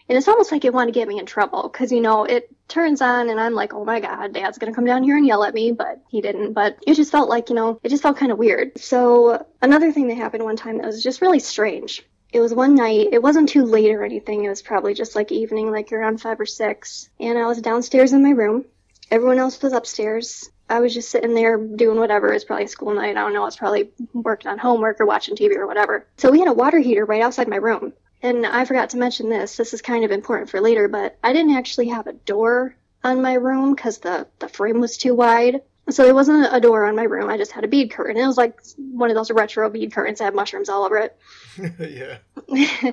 And 0.10 0.18
it's 0.18 0.28
almost 0.28 0.52
like 0.52 0.64
it 0.64 0.74
wanted 0.74 0.94
to 0.94 1.00
get 1.00 1.08
me 1.08 1.20
in 1.20 1.26
trouble 1.26 1.64
because, 1.64 1.92
you 1.92 2.00
know, 2.00 2.24
it 2.24 2.50
turns 2.68 3.02
on 3.02 3.30
and 3.30 3.40
I'm 3.40 3.54
like, 3.54 3.74
oh 3.74 3.84
my 3.84 4.00
God, 4.00 4.34
dad's 4.34 4.58
going 4.58 4.72
to 4.72 4.76
come 4.76 4.86
down 4.86 5.04
here 5.04 5.18
and 5.18 5.26
yell 5.26 5.44
at 5.44 5.54
me. 5.54 5.72
But 5.72 6.02
he 6.10 6.22
didn't. 6.22 6.54
But 6.54 6.78
it 6.88 6.94
just 6.96 7.12
felt 7.12 7.30
like, 7.30 7.50
you 7.50 7.56
know, 7.56 7.80
it 7.84 7.90
just 7.90 8.04
felt 8.04 8.18
kind 8.18 8.32
of 8.32 8.38
weird. 8.38 8.80
So 8.80 9.46
another 9.62 9.92
thing 9.92 10.08
that 10.08 10.16
happened 10.16 10.44
one 10.44 10.56
time 10.56 10.78
that 10.78 10.86
was 10.86 11.04
just 11.04 11.22
really 11.22 11.40
strange. 11.40 12.06
It 12.32 12.40
was 12.40 12.54
one 12.54 12.76
night. 12.76 13.10
It 13.12 13.22
wasn't 13.22 13.50
too 13.50 13.64
late 13.64 13.92
or 13.92 14.04
anything. 14.04 14.44
It 14.44 14.50
was 14.50 14.62
probably 14.62 14.94
just 14.94 15.16
like 15.16 15.32
evening, 15.32 15.72
like 15.72 15.92
around 15.92 16.22
five 16.22 16.40
or 16.40 16.46
six. 16.46 17.10
And 17.20 17.38
I 17.38 17.46
was 17.48 17.62
downstairs 17.62 18.14
in 18.14 18.24
my 18.24 18.32
room. 18.32 18.66
Everyone 19.10 19.40
else 19.40 19.62
was 19.62 19.74
upstairs. 19.74 20.50
I 20.70 20.82
was 20.82 20.94
just 20.94 21.10
sitting 21.10 21.34
there 21.34 21.58
doing 21.58 21.98
whatever. 21.98 22.34
It's 22.34 22.44
probably 22.44 22.68
school 22.68 22.94
night. 22.94 23.16
I 23.16 23.22
don't 23.22 23.34
know. 23.34 23.46
It's 23.46 23.56
probably 23.56 23.92
working 24.14 24.52
on 24.52 24.58
homework 24.58 25.00
or 25.00 25.06
watching 25.06 25.36
TV 25.36 25.56
or 25.56 25.66
whatever. 25.68 26.06
So 26.18 26.30
we 26.30 26.40
had 26.40 26.50
a 26.50 26.54
water 26.54 26.80
heater 26.80 27.06
right 27.06 27.22
outside 27.22 27.48
my 27.48 27.56
room. 27.56 27.94
And 28.22 28.46
I 28.46 28.66
forgot 28.66 28.92
to 28.92 28.98
mention 28.98 29.30
this. 29.30 29.58
This 29.58 29.74
is 29.74 29.82
kind 29.82 30.04
of 30.04 30.12
important 30.12 30.50
for 30.50 30.60
later, 30.60 30.88
but 30.88 31.18
I 31.24 31.34
didn't 31.34 31.56
actually 31.56 31.90
have 31.90 32.08
a 32.08 32.14
door 32.14 32.76
on 33.04 33.22
my 33.22 33.34
room 33.34 33.76
because 33.76 34.00
the, 34.00 34.28
the 34.40 34.50
frame 34.50 34.80
was 34.80 34.98
too 34.98 35.14
wide. 35.14 35.62
So 35.90 36.04
there 36.04 36.14
wasn't 36.14 36.48
a 36.52 36.60
door 36.60 36.86
on 36.86 36.96
my 36.96 37.04
room. 37.04 37.30
I 37.30 37.38
just 37.38 37.54
had 37.54 37.64
a 37.64 37.68
bead 37.68 37.92
curtain. 37.92 38.18
It 38.18 38.28
was 38.28 38.38
like 38.38 38.60
one 38.78 39.10
of 39.10 39.16
those 39.16 39.32
retro 39.32 39.70
bead 39.70 39.94
curtains 39.94 40.20
that 40.20 40.26
had 40.26 40.36
mushrooms 40.36 40.68
all 40.68 40.84
over 40.84 40.98
it. 40.98 41.18
yeah. 41.80 42.18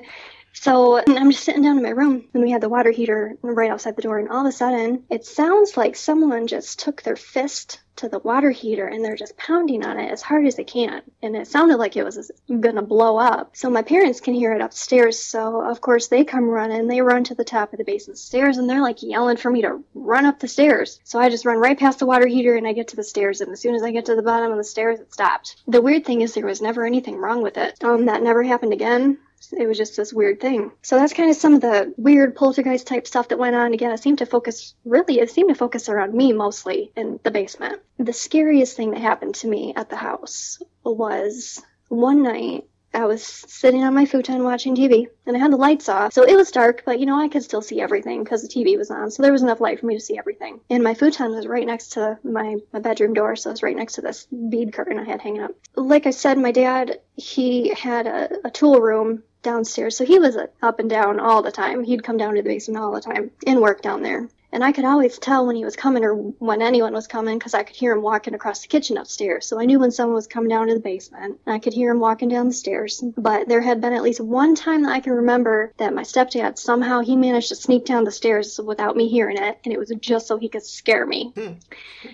So 0.55 0.97
I'm 1.05 1.31
just 1.31 1.43
sitting 1.43 1.61
down 1.61 1.77
in 1.77 1.83
my 1.83 1.89
room 1.89 2.25
and 2.33 2.41
we 2.41 2.51
had 2.51 2.61
the 2.61 2.69
water 2.69 2.91
heater 2.91 3.37
right 3.41 3.69
outside 3.69 3.95
the 3.95 4.01
door 4.01 4.17
and 4.17 4.29
all 4.29 4.45
of 4.45 4.47
a 4.47 4.51
sudden 4.51 5.03
it 5.09 5.25
sounds 5.25 5.77
like 5.77 5.95
someone 5.95 6.47
just 6.47 6.79
took 6.79 7.03
their 7.03 7.15
fist 7.15 7.81
to 7.97 8.09
the 8.09 8.19
water 8.19 8.51
heater 8.51 8.85
and 8.85 9.03
they're 9.03 9.15
just 9.15 9.37
pounding 9.37 9.85
on 9.85 9.99
it 9.99 10.11
as 10.11 10.21
hard 10.21 10.45
as 10.45 10.55
they 10.55 10.63
can. 10.63 11.01
And 11.21 11.35
it 11.35 11.47
sounded 11.47 11.77
like 11.77 11.95
it 11.95 12.03
was 12.03 12.31
gonna 12.59 12.81
blow 12.81 13.17
up. 13.17 13.55
So 13.55 13.69
my 13.69 13.83
parents 13.83 14.19
can 14.19 14.33
hear 14.33 14.53
it 14.53 14.61
upstairs. 14.61 15.19
So 15.19 15.61
of 15.61 15.81
course 15.81 16.07
they 16.07 16.23
come 16.23 16.45
running. 16.45 16.87
They 16.87 17.01
run 17.01 17.23
to 17.25 17.35
the 17.35 17.45
top 17.45 17.71
of 17.71 17.77
the 17.77 17.85
basement 17.85 18.17
stairs 18.17 18.57
and 18.57 18.69
they're 18.69 18.81
like 18.81 19.01
yelling 19.01 19.37
for 19.37 19.49
me 19.49 19.61
to 19.61 19.83
run 19.93 20.25
up 20.25 20.39
the 20.39 20.47
stairs. 20.47 20.99
So 21.03 21.19
I 21.19 21.29
just 21.29 21.45
run 21.45 21.57
right 21.57 21.79
past 21.79 21.99
the 21.99 22.05
water 22.05 22.27
heater 22.27 22.55
and 22.55 22.67
I 22.67 22.73
get 22.73 22.89
to 22.89 22.95
the 22.95 23.03
stairs. 23.03 23.41
And 23.41 23.51
as 23.51 23.61
soon 23.61 23.75
as 23.75 23.83
I 23.83 23.91
get 23.91 24.05
to 24.05 24.15
the 24.15 24.23
bottom 24.23 24.51
of 24.51 24.57
the 24.57 24.63
stairs, 24.63 24.99
it 24.99 25.13
stopped. 25.13 25.57
The 25.67 25.81
weird 25.81 26.05
thing 26.05 26.21
is 26.21 26.33
there 26.33 26.45
was 26.45 26.61
never 26.61 26.85
anything 26.85 27.17
wrong 27.17 27.41
with 27.41 27.57
it. 27.57 27.81
Um, 27.83 28.05
that 28.05 28.23
never 28.23 28.43
happened 28.43 28.73
again. 28.73 29.19
It 29.51 29.67
was 29.67 29.77
just 29.77 29.97
this 29.97 30.13
weird 30.13 30.39
thing. 30.39 30.71
So 30.81 30.97
that's 30.97 31.13
kind 31.13 31.29
of 31.29 31.35
some 31.35 31.53
of 31.53 31.61
the 31.61 31.93
weird 31.97 32.35
poltergeist 32.35 32.87
type 32.87 33.07
stuff 33.07 33.29
that 33.29 33.39
went 33.39 33.55
on. 33.55 33.73
Again, 33.73 33.91
it 33.91 34.01
seemed 34.01 34.19
to 34.19 34.25
focus, 34.25 34.75
really, 34.85 35.19
it 35.19 35.29
seemed 35.29 35.49
to 35.49 35.55
focus 35.55 35.89
around 35.89 36.13
me 36.13 36.33
mostly 36.33 36.91
in 36.95 37.19
the 37.23 37.31
basement. 37.31 37.81
The 37.97 38.13
scariest 38.13 38.75
thing 38.75 38.91
that 38.91 39.01
happened 39.01 39.35
to 39.35 39.47
me 39.47 39.73
at 39.75 39.89
the 39.89 39.95
house 39.95 40.59
was 40.83 41.61
one 41.89 42.23
night 42.23 42.65
I 42.95 43.05
was 43.05 43.23
sitting 43.23 43.83
on 43.83 43.93
my 43.93 44.05
futon 44.05 44.43
watching 44.43 44.75
TV 44.75 45.07
and 45.25 45.35
I 45.35 45.39
had 45.39 45.51
the 45.51 45.57
lights 45.57 45.89
off. 45.89 46.13
So 46.13 46.23
it 46.23 46.35
was 46.35 46.51
dark, 46.51 46.83
but 46.85 46.99
you 46.99 47.05
know, 47.05 47.19
I 47.19 47.27
could 47.27 47.43
still 47.43 47.61
see 47.61 47.81
everything 47.81 48.23
because 48.23 48.41
the 48.41 48.47
TV 48.47 48.77
was 48.77 48.89
on. 48.89 49.11
So 49.11 49.21
there 49.21 49.31
was 49.31 49.43
enough 49.43 49.61
light 49.61 49.79
for 49.79 49.85
me 49.85 49.95
to 49.95 50.03
see 50.03 50.17
everything. 50.17 50.59
And 50.69 50.83
my 50.83 50.93
futon 50.93 51.31
was 51.31 51.47
right 51.47 51.65
next 51.65 51.93
to 51.93 52.17
my, 52.23 52.57
my 52.71 52.79
bedroom 52.79 53.13
door. 53.13 53.35
So 53.35 53.49
it 53.49 53.53
was 53.53 53.63
right 53.63 53.75
next 53.75 53.93
to 53.95 54.01
this 54.01 54.25
bead 54.25 54.73
curtain 54.73 54.99
I 54.99 55.03
had 55.03 55.21
hanging 55.21 55.41
up. 55.41 55.51
Like 55.75 56.07
I 56.07 56.11
said, 56.11 56.37
my 56.37 56.51
dad, 56.51 56.99
he 57.15 57.73
had 57.73 58.07
a, 58.07 58.47
a 58.47 58.51
tool 58.51 58.79
room 58.79 59.23
downstairs. 59.43 59.95
So 59.95 60.05
he 60.05 60.19
was 60.19 60.35
uh, 60.35 60.47
up 60.61 60.79
and 60.79 60.89
down 60.89 61.19
all 61.19 61.41
the 61.41 61.51
time. 61.51 61.83
He'd 61.83 62.03
come 62.03 62.17
down 62.17 62.35
to 62.35 62.41
the 62.41 62.49
basement 62.49 62.83
all 62.83 62.91
the 62.91 63.01
time 63.01 63.31
and 63.45 63.61
work 63.61 63.81
down 63.81 64.01
there. 64.01 64.27
And 64.55 64.63
I 64.63 64.71
could 64.71 64.85
always 64.85 65.19
tell 65.19 65.45
when 65.45 65.57
he 65.57 65.65
was 65.65 65.75
coming 65.75 66.05
or 66.05 66.13
when 66.13 66.61
anyone 66.61 66.93
was 66.93 67.07
coming 67.07 67.37
because 67.37 67.53
I 67.53 67.63
could 67.63 67.75
hear 67.75 67.91
him 67.91 68.01
walking 68.01 68.33
across 68.33 68.61
the 68.61 68.69
kitchen 68.69 68.95
upstairs. 68.95 69.45
So 69.45 69.59
I 69.59 69.65
knew 69.65 69.79
when 69.79 69.91
someone 69.91 70.15
was 70.15 70.27
coming 70.27 70.47
down 70.47 70.67
to 70.67 70.73
the 70.73 70.79
basement. 70.79 71.39
And 71.45 71.53
I 71.53 71.59
could 71.59 71.73
hear 71.73 71.91
him 71.91 71.99
walking 71.99 72.29
down 72.29 72.47
the 72.47 72.53
stairs. 72.53 73.03
But 73.17 73.49
there 73.49 73.59
had 73.59 73.81
been 73.81 73.91
at 73.91 74.01
least 74.01 74.21
one 74.21 74.55
time 74.55 74.83
that 74.83 74.93
I 74.93 75.01
can 75.01 75.11
remember 75.11 75.73
that 75.75 75.93
my 75.93 76.03
stepdad 76.03 76.57
somehow 76.57 77.01
he 77.01 77.17
managed 77.17 77.49
to 77.49 77.55
sneak 77.57 77.83
down 77.83 78.05
the 78.05 78.13
stairs 78.13 78.57
without 78.57 78.95
me 78.95 79.09
hearing 79.09 79.35
it. 79.37 79.59
And 79.65 79.73
it 79.73 79.77
was 79.77 79.91
just 79.99 80.25
so 80.25 80.37
he 80.37 80.47
could 80.47 80.63
scare 80.63 81.05
me. 81.05 81.33
Hmm. 81.35 81.55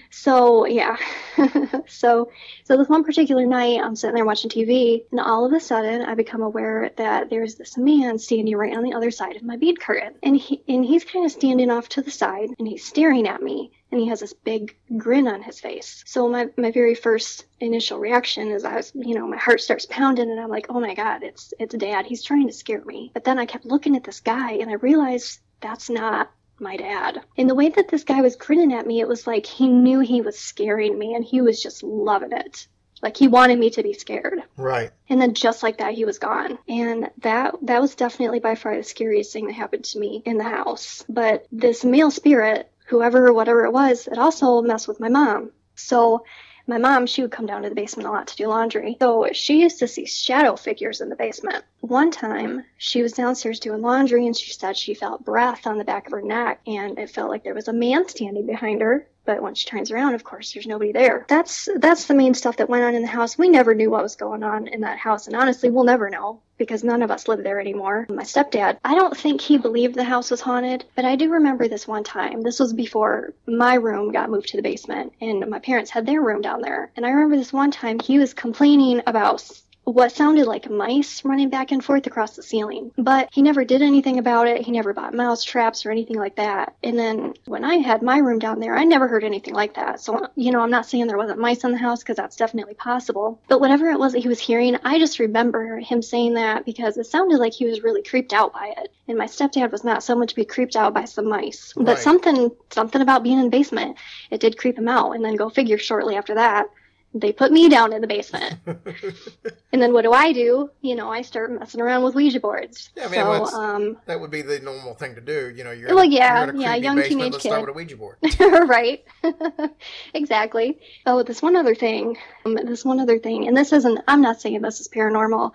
So 0.09 0.65
yeah. 0.65 0.97
so 1.87 2.31
so 2.63 2.75
this 2.75 2.89
one 2.89 3.03
particular 3.03 3.45
night 3.45 3.81
I'm 3.83 3.95
sitting 3.95 4.15
there 4.15 4.25
watching 4.25 4.49
TV 4.49 5.03
and 5.11 5.19
all 5.19 5.45
of 5.45 5.53
a 5.53 5.59
sudden 5.59 6.01
I 6.01 6.15
become 6.15 6.41
aware 6.41 6.89
that 6.97 7.29
there's 7.29 7.53
this 7.53 7.77
man 7.77 8.17
standing 8.17 8.57
right 8.57 8.75
on 8.75 8.83
the 8.83 8.93
other 8.93 9.11
side 9.11 9.35
of 9.35 9.43
my 9.43 9.57
bead 9.57 9.79
curtain. 9.79 10.15
And 10.23 10.35
he 10.35 10.63
and 10.67 10.83
he's 10.83 11.05
kind 11.05 11.23
of 11.23 11.31
standing 11.31 11.69
off 11.69 11.87
to 11.89 12.01
the 12.01 12.09
side 12.09 12.30
and 12.39 12.67
he's 12.67 12.85
staring 12.85 13.27
at 13.27 13.41
me 13.41 13.71
and 13.91 13.99
he 13.99 14.07
has 14.07 14.19
this 14.19 14.33
big 14.33 14.75
grin 14.97 15.27
on 15.27 15.41
his 15.41 15.59
face. 15.59 16.03
So 16.05 16.27
my, 16.27 16.47
my 16.57 16.71
very 16.71 16.95
first 16.95 17.45
initial 17.59 17.99
reaction 17.99 18.49
is 18.51 18.63
I 18.63 18.75
was, 18.75 18.91
you 18.95 19.15
know, 19.15 19.27
my 19.27 19.37
heart 19.37 19.61
starts 19.61 19.85
pounding 19.85 20.29
and 20.29 20.39
I'm 20.39 20.49
like, 20.49 20.67
oh 20.69 20.79
my 20.79 20.93
God, 20.93 21.23
it's, 21.23 21.53
it's 21.59 21.75
dad. 21.75 22.05
He's 22.05 22.23
trying 22.23 22.47
to 22.47 22.53
scare 22.53 22.83
me. 22.85 23.11
But 23.13 23.23
then 23.23 23.39
I 23.39 23.45
kept 23.45 23.65
looking 23.65 23.95
at 23.95 24.03
this 24.03 24.19
guy 24.19 24.53
and 24.53 24.69
I 24.69 24.75
realized 24.75 25.39
that's 25.59 25.89
not 25.89 26.31
my 26.59 26.77
dad. 26.77 27.21
And 27.37 27.49
the 27.49 27.55
way 27.55 27.69
that 27.69 27.89
this 27.89 28.03
guy 28.03 28.21
was 28.21 28.35
grinning 28.35 28.73
at 28.73 28.85
me, 28.85 29.01
it 29.01 29.07
was 29.07 29.27
like 29.27 29.45
he 29.45 29.67
knew 29.67 29.99
he 29.99 30.21
was 30.21 30.37
scaring 30.37 30.97
me 30.97 31.15
and 31.15 31.25
he 31.25 31.41
was 31.41 31.61
just 31.61 31.83
loving 31.83 32.31
it. 32.31 32.67
Like 33.01 33.17
he 33.17 33.27
wanted 33.27 33.59
me 33.59 33.69
to 33.71 33.83
be 33.83 33.93
scared. 33.93 34.43
Right. 34.57 34.91
And 35.09 35.21
then 35.21 35.33
just 35.33 35.63
like 35.63 35.77
that, 35.77 35.93
he 35.93 36.05
was 36.05 36.19
gone. 36.19 36.57
And 36.67 37.09
that 37.19 37.55
that 37.63 37.81
was 37.81 37.95
definitely 37.95 38.39
by 38.39 38.55
far 38.55 38.75
the 38.75 38.83
scariest 38.83 39.33
thing 39.33 39.47
that 39.47 39.53
happened 39.53 39.85
to 39.85 39.99
me 39.99 40.21
in 40.25 40.37
the 40.37 40.43
house. 40.43 41.03
But 41.09 41.47
this 41.51 41.83
male 41.83 42.11
spirit, 42.11 42.71
whoever 42.87 43.33
whatever 43.33 43.65
it 43.65 43.73
was, 43.73 44.07
it 44.07 44.17
also 44.17 44.61
messed 44.61 44.87
with 44.87 44.99
my 44.99 45.09
mom. 45.09 45.51
So 45.75 46.23
my 46.67 46.77
mom, 46.77 47.07
she 47.07 47.21
would 47.21 47.31
come 47.31 47.47
down 47.47 47.63
to 47.63 47.69
the 47.69 47.75
basement 47.75 48.07
a 48.07 48.11
lot 48.11 48.27
to 48.27 48.35
do 48.35 48.47
laundry. 48.47 48.95
So 49.01 49.29
she 49.33 49.61
used 49.61 49.79
to 49.79 49.87
see 49.87 50.05
shadow 50.05 50.55
figures 50.55 51.01
in 51.01 51.09
the 51.09 51.15
basement. 51.15 51.65
One 51.79 52.11
time, 52.11 52.63
she 52.77 53.01
was 53.01 53.13
downstairs 53.13 53.59
doing 53.59 53.81
laundry 53.81 54.25
and 54.25 54.37
she 54.37 54.53
said 54.53 54.77
she 54.77 54.93
felt 54.93 55.25
breath 55.25 55.65
on 55.65 55.77
the 55.77 55.83
back 55.83 56.05
of 56.05 56.11
her 56.13 56.21
neck 56.21 56.61
and 56.67 56.99
it 56.99 57.09
felt 57.09 57.29
like 57.29 57.43
there 57.43 57.55
was 57.55 57.67
a 57.67 57.73
man 57.73 58.07
standing 58.07 58.45
behind 58.45 58.81
her 58.81 59.07
but 59.25 59.41
when 59.41 59.55
she 59.55 59.67
turns 59.67 59.91
around, 59.91 60.15
of 60.15 60.23
course, 60.23 60.53
there's 60.53 60.67
nobody 60.67 60.91
there. 60.91 61.25
That's 61.27 61.69
that's 61.75 62.05
the 62.05 62.13
main 62.13 62.33
stuff 62.33 62.57
that 62.57 62.69
went 62.69 62.83
on 62.83 62.95
in 62.95 63.01
the 63.01 63.07
house. 63.07 63.37
We 63.37 63.49
never 63.49 63.73
knew 63.75 63.89
what 63.89 64.03
was 64.03 64.15
going 64.15 64.43
on 64.43 64.67
in 64.67 64.81
that 64.81 64.97
house, 64.97 65.27
and 65.27 65.35
honestly, 65.35 65.69
we'll 65.69 65.83
never 65.83 66.09
know 66.09 66.41
because 66.57 66.83
none 66.83 67.01
of 67.01 67.09
us 67.09 67.27
live 67.27 67.43
there 67.43 67.59
anymore. 67.59 68.05
My 68.09 68.23
stepdad, 68.23 68.77
I 68.83 68.93
don't 68.93 69.17
think 69.17 69.41
he 69.41 69.57
believed 69.57 69.95
the 69.95 70.03
house 70.03 70.29
was 70.29 70.41
haunted, 70.41 70.85
but 70.95 71.05
I 71.05 71.15
do 71.15 71.31
remember 71.31 71.67
this 71.67 71.87
one 71.87 72.03
time. 72.03 72.41
This 72.41 72.59
was 72.59 72.71
before 72.71 73.33
my 73.47 73.75
room 73.75 74.11
got 74.11 74.29
moved 74.29 74.49
to 74.49 74.57
the 74.57 74.63
basement, 74.63 75.13
and 75.21 75.49
my 75.49 75.59
parents 75.59 75.89
had 75.89 76.05
their 76.05 76.21
room 76.21 76.41
down 76.41 76.61
there. 76.61 76.91
And 76.95 77.05
I 77.05 77.09
remember 77.09 77.37
this 77.37 77.53
one 77.53 77.71
time 77.71 77.99
he 77.99 78.19
was 78.19 78.33
complaining 78.33 79.01
about 79.07 79.49
what 79.91 80.11
sounded 80.11 80.45
like 80.45 80.69
mice 80.69 81.23
running 81.25 81.49
back 81.49 81.71
and 81.71 81.83
forth 81.83 82.07
across 82.07 82.35
the 82.35 82.43
ceiling. 82.43 82.91
But 82.97 83.29
he 83.31 83.41
never 83.41 83.63
did 83.63 83.81
anything 83.81 84.19
about 84.19 84.47
it. 84.47 84.61
He 84.61 84.71
never 84.71 84.93
bought 84.93 85.13
mouse 85.13 85.43
traps 85.43 85.85
or 85.85 85.91
anything 85.91 86.17
like 86.17 86.35
that. 86.37 86.75
And 86.83 86.97
then 86.97 87.33
when 87.45 87.63
I 87.63 87.75
had 87.75 88.01
my 88.01 88.17
room 88.17 88.39
down 88.39 88.59
there, 88.59 88.75
I 88.75 88.83
never 88.83 89.07
heard 89.07 89.23
anything 89.23 89.53
like 89.53 89.75
that. 89.75 89.99
So, 89.99 90.27
you 90.35 90.51
know, 90.51 90.61
I'm 90.61 90.71
not 90.71 90.85
saying 90.85 91.07
there 91.07 91.17
wasn't 91.17 91.39
mice 91.39 91.63
in 91.63 91.71
the 91.71 91.77
house 91.77 91.99
because 92.01 92.17
that's 92.17 92.35
definitely 92.35 92.73
possible. 92.73 93.39
But 93.47 93.61
whatever 93.61 93.89
it 93.89 93.99
was 93.99 94.13
that 94.13 94.19
he 94.19 94.27
was 94.27 94.39
hearing, 94.39 94.77
I 94.83 94.99
just 94.99 95.19
remember 95.19 95.77
him 95.77 96.01
saying 96.01 96.35
that 96.35 96.65
because 96.65 96.97
it 96.97 97.05
sounded 97.05 97.39
like 97.39 97.53
he 97.53 97.65
was 97.65 97.83
really 97.83 98.03
creeped 98.03 98.33
out 98.33 98.53
by 98.53 98.73
it. 98.77 98.93
And 99.07 99.17
my 99.17 99.25
stepdad 99.25 99.71
was 99.71 99.83
not 99.83 100.03
someone 100.03 100.27
to 100.27 100.35
be 100.35 100.45
creeped 100.45 100.75
out 100.75 100.93
by 100.93 101.05
some 101.05 101.27
mice, 101.27 101.73
right. 101.75 101.85
but 101.85 101.99
something, 101.99 102.51
something 102.69 103.01
about 103.01 103.23
being 103.23 103.39
in 103.39 103.45
the 103.45 103.49
basement, 103.49 103.97
it 104.29 104.39
did 104.39 104.57
creep 104.57 104.77
him 104.77 104.87
out. 104.87 105.11
And 105.11 105.25
then 105.25 105.35
go 105.35 105.49
figure 105.49 105.77
shortly 105.77 106.15
after 106.15 106.35
that, 106.35 106.67
they 107.13 107.33
put 107.33 107.51
me 107.51 107.67
down 107.67 107.91
in 107.91 108.01
the 108.01 108.07
basement. 108.07 108.55
and 108.65 109.81
then 109.81 109.91
what 109.91 110.03
do 110.03 110.13
I 110.13 110.31
do? 110.31 110.71
You 110.81 110.95
know, 110.95 111.11
I 111.11 111.21
start 111.21 111.51
messing 111.51 111.81
around 111.81 112.03
with 112.03 112.15
Ouija 112.15 112.39
boards. 112.39 112.89
Yeah, 112.95 113.07
I 113.07 113.09
mean, 113.09 113.47
so, 113.47 113.55
um, 113.55 113.97
that 114.05 114.19
would 114.19 114.31
be 114.31 114.41
the 114.41 114.59
normal 114.59 114.93
thing 114.93 115.15
to 115.15 115.21
do. 115.21 115.49
You 115.49 115.63
know, 115.63 115.71
you're 115.71 115.93
well, 115.93 116.05
yeah, 116.05 116.45
you're 116.45 116.55
yeah, 116.55 116.75
young 116.75 116.95
basement, 116.95 117.09
teenage 117.09 117.33
let's 117.33 117.43
kid. 117.43 117.49
Start 117.49 117.61
with 117.61 117.69
a 117.69 117.73
Ouija 117.73 117.97
board. 117.97 118.17
right. 118.69 119.03
exactly. 120.13 120.79
Oh, 121.05 121.23
this 121.23 121.41
one 121.41 121.55
other 121.55 121.75
thing. 121.75 122.17
Um, 122.45 122.55
this 122.55 122.85
one 122.85 122.99
other 122.99 123.19
thing, 123.19 123.47
and 123.47 123.57
this 123.57 123.73
isn't. 123.73 123.99
I'm 124.07 124.21
not 124.21 124.39
saying 124.39 124.61
this 124.61 124.79
is 124.79 124.87
paranormal, 124.87 125.51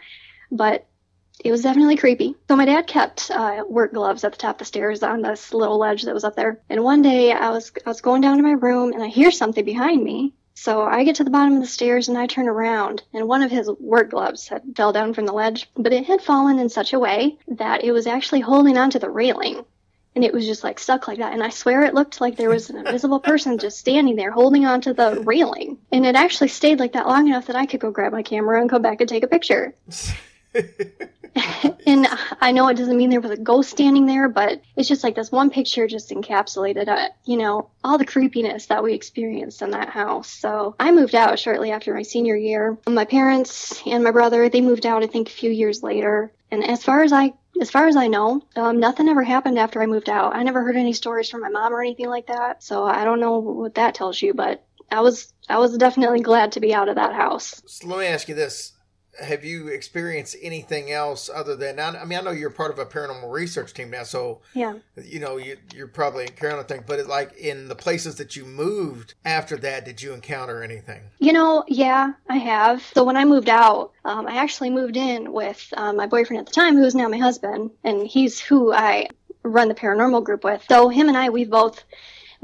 but 0.51 0.87
it 1.43 1.51
was 1.51 1.63
definitely 1.63 1.97
creepy. 1.97 2.35
So 2.49 2.57
my 2.57 2.65
dad 2.65 2.87
kept 2.87 3.31
uh, 3.31 3.65
work 3.69 3.93
gloves 3.93 4.25
at 4.25 4.33
the 4.33 4.39
top 4.39 4.57
of 4.57 4.59
the 4.61 4.65
stairs 4.67 5.03
on 5.03 5.23
this 5.23 5.53
little 5.53 5.79
ledge 5.79 6.03
that 6.03 6.15
was 6.15 6.25
up 6.25 6.37
there. 6.37 6.61
And 6.69 6.83
one 6.83 7.03
day 7.03 7.33
I 7.33 7.51
was 7.51 7.73
I 7.85 7.89
was 7.89 8.01
going 8.01 8.21
down 8.21 8.37
to 8.37 8.43
my 8.43 8.53
room 8.53 8.93
and 8.93 9.03
I 9.03 9.09
hear 9.09 9.31
something 9.31 9.65
behind 9.65 10.03
me. 10.03 10.35
So 10.59 10.85
I 10.85 11.05
get 11.05 11.17
to 11.17 11.25
the 11.25 11.31
bottom 11.31 11.57
of 11.57 11.61
the 11.61 11.69
stairs 11.69 12.09
and 12.09 12.17
I 12.17 12.27
turn 12.27 12.49
around, 12.49 13.03
and 13.13 13.29
one 13.29 13.43
of 13.43 13.51
his 13.51 13.71
work 13.79 14.11
gloves 14.11 14.49
had 14.49 14.63
fell 14.75 14.91
down 14.91 15.13
from 15.13 15.27
the 15.27 15.35
ledge, 15.35 15.69
but 15.77 15.93
it 15.93 16.07
had 16.07 16.23
fallen 16.23 16.59
in 16.59 16.71
such 16.71 16.95
a 16.95 16.99
way 16.99 17.37
that 17.47 17.85
it 17.85 17.93
was 17.93 18.07
actually 18.07 18.41
holding 18.41 18.79
onto 18.79 18.99
the 18.99 19.11
railing. 19.11 19.67
And 20.15 20.25
it 20.25 20.33
was 20.33 20.47
just 20.47 20.65
like 20.65 20.79
stuck 20.79 21.09
like 21.09 21.19
that. 21.19 21.35
And 21.35 21.43
I 21.43 21.51
swear 21.51 21.83
it 21.83 21.93
looked 21.93 22.23
like 22.23 22.37
there 22.37 22.49
was 22.49 22.71
an 22.71 22.79
invisible 22.79 23.21
person 23.21 23.59
just 23.59 23.79
standing 23.79 24.17
there 24.17 24.31
holding 24.31 24.65
onto 24.65 24.95
the 24.95 25.21
railing. 25.21 25.77
And 25.93 26.07
it 26.07 26.17
actually 26.17 26.49
stayed 26.49 26.81
like 26.81 26.95
that 26.95 27.07
long 27.07 27.29
enough 27.29 27.49
that 27.49 27.57
I 27.57 27.67
could 27.67 27.81
go 27.81 27.91
grab 27.91 28.13
my 28.13 28.23
camera 28.23 28.59
and 28.59 28.71
come 28.71 28.81
back 28.81 29.03
and 29.03 29.09
take 29.11 29.25
a 29.25 29.29
picture. 29.29 29.75
and 31.87 32.07
I 32.40 32.52
know 32.52 32.69
it 32.69 32.76
doesn't 32.76 32.97
mean 32.97 33.11
there 33.11 33.21
was 33.21 33.31
a 33.31 33.37
ghost 33.37 33.71
standing 33.71 34.07
there, 34.07 34.28
but 34.28 34.61
it's 34.76 34.88
just 34.88 35.05
like 35.05 35.14
this 35.14 35.31
one 35.31 35.50
picture 35.50 35.87
just 35.87 36.11
encapsulated, 36.11 36.88
uh, 36.88 37.09
you 37.25 37.37
know, 37.37 37.71
all 37.85 37.99
the 37.99 38.07
creepiness 38.07 38.66
that 38.66 38.83
we 38.83 38.95
experienced 38.95 39.62
in 39.62 39.71
that 39.71 39.90
house. 39.90 40.28
So 40.28 40.75
I 40.81 40.93
moved 40.93 41.14
out 41.14 41.38
shortly 41.38 41.71
after 41.71 41.95
my 41.95 42.02
senior 42.02 42.37
year. 42.37 42.78
My 42.88 43.05
parents 43.05 43.83
and 43.87 44.02
my 44.02 44.11
brother, 44.11 44.49
they 44.49 44.61
moved 44.61 44.87
out, 44.87 45.02
I 45.02 45.07
think, 45.07 45.28
a 45.28 45.33
few 45.33 45.50
years 45.50 45.83
later. 45.83 46.33
And 46.50 46.64
as 46.64 46.83
far 46.83 47.02
as 47.02 47.12
I 47.12 47.35
as 47.61 47.71
far 47.71 47.87
as 47.87 47.97
I 47.97 48.09
know, 48.09 48.43
um, 48.55 48.81
nothing 48.81 49.09
ever 49.09 49.23
happened 49.23 49.59
after 49.59 49.83
I 49.83 49.87
moved 49.87 50.11
out. 50.11 50.37
I 50.37 50.43
never 50.43 50.62
heard 50.62 50.76
any 50.76 50.93
stories 50.93 51.31
from 51.31 51.40
my 51.40 51.49
mom 51.49 51.73
or 51.73 51.81
anything 51.81 52.09
like 52.09 52.26
that. 52.26 52.62
So 52.62 52.85
I 52.85 53.05
don't 53.05 53.19
know 53.19 53.38
what 53.38 53.76
that 53.76 53.95
tells 53.95 54.21
you, 54.21 54.35
but 54.35 54.62
I 54.90 55.00
was 55.00 55.33
I 55.49 55.59
was 55.59 55.76
definitely 55.76 56.21
glad 56.21 56.52
to 56.52 56.61
be 56.61 56.75
out 56.75 56.88
of 56.88 56.97
that 56.97 57.14
house. 57.14 57.62
So 57.66 57.88
let 57.88 57.99
me 57.99 58.07
ask 58.07 58.28
you 58.28 58.35
this: 58.35 58.73
have 59.21 59.45
you 59.45 59.69
experienced 59.69 60.37
anything 60.43 60.91
else 60.91 61.31
other 61.33 61.57
than 61.57 61.79
I 61.81 62.05
mean 62.05 62.19
I 62.19 62.23
know 62.23 62.31
you're 62.31 62.51
part 62.51 62.71
of 62.71 62.79
a 62.79 62.87
paranormal 62.87 63.31
research 63.31 63.75
team 63.75 63.91
now 63.91 64.03
so 64.03 64.41
yeah. 64.55 64.75
you 65.03 65.21
know 65.21 65.37
you, 65.37 65.57
you're 65.75 65.89
probably 65.89 66.25
encountering 66.25 66.67
thing 66.67 66.85
but 66.87 66.99
it, 66.99 67.07
like 67.07 67.37
in 67.37 67.69
the 67.69 67.75
places 67.75 68.17
that 68.17 68.37
you 68.37 68.45
moved 68.45 69.15
after 69.25 69.57
that 69.59 69.85
did 69.85 70.03
you 70.03 70.13
encounter 70.13 70.63
anything? 70.63 71.03
You 71.19 71.33
know 71.33 71.65
yeah 71.69 72.13
I 72.29 72.39
have. 72.39 72.83
So 72.95 73.05
when 73.05 73.17
I 73.17 73.25
moved 73.25 73.49
out 73.49 73.93
um, 74.05 74.27
I 74.27 74.37
actually 74.37 74.71
moved 74.71 74.97
in 74.97 75.33
with 75.33 75.73
um, 75.77 75.97
my 75.97 76.07
boyfriend 76.07 76.41
at 76.41 76.47
the 76.47 76.53
time 76.53 76.77
who's 76.77 76.95
now 76.95 77.09
my 77.09 77.19
husband 77.19 77.71
and 77.85 78.07
he's 78.07 78.41
who 78.41 78.73
I 78.73 79.09
run 79.43 79.69
the 79.69 79.75
paranormal 79.75 80.25
group 80.25 80.45
with. 80.45 80.65
So 80.69 80.89
him 80.89 81.09
and 81.09 81.17
I 81.17 81.31
we've 81.31 81.51
both 81.51 81.83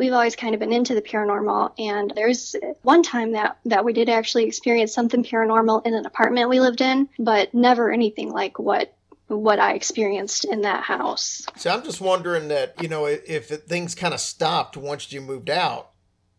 we've 0.03 0.13
always 0.13 0.35
kind 0.35 0.53
of 0.53 0.59
been 0.59 0.73
into 0.73 0.97
the 0.97 1.01
paranormal. 1.01 1.75
And 1.79 2.13
there's 2.17 2.57
one 2.83 3.05
time 3.05 3.33
that, 3.33 3.57
that 3.67 3.85
we 3.85 3.93
did 3.93 4.09
actually 4.09 4.47
experience 4.47 4.93
something 4.93 5.23
paranormal 5.23 5.87
in 5.87 5.95
an 5.95 6.07
apartment 6.07 6.51
we 6.51 6.59
lived 6.59 6.81
in, 6.81 7.09
but 7.21 7.55
never 7.55 7.93
anything 7.93 8.33
like 8.33 8.59
what 8.59 8.93
what 9.29 9.61
I 9.61 9.75
experienced 9.75 10.45
in 10.45 10.63
that 10.63 10.83
house. 10.83 11.47
So 11.57 11.71
I'm 11.71 11.85
just 11.85 12.01
wondering 12.01 12.49
that, 12.49 12.75
you 12.83 12.89
know, 12.89 13.07
if 13.07 13.47
things 13.47 13.95
kind 13.95 14.13
of 14.13 14.21
stopped 14.21 14.77
once 14.77 15.11
you 15.13 15.21
moved 15.23 15.49
out, 15.49 15.93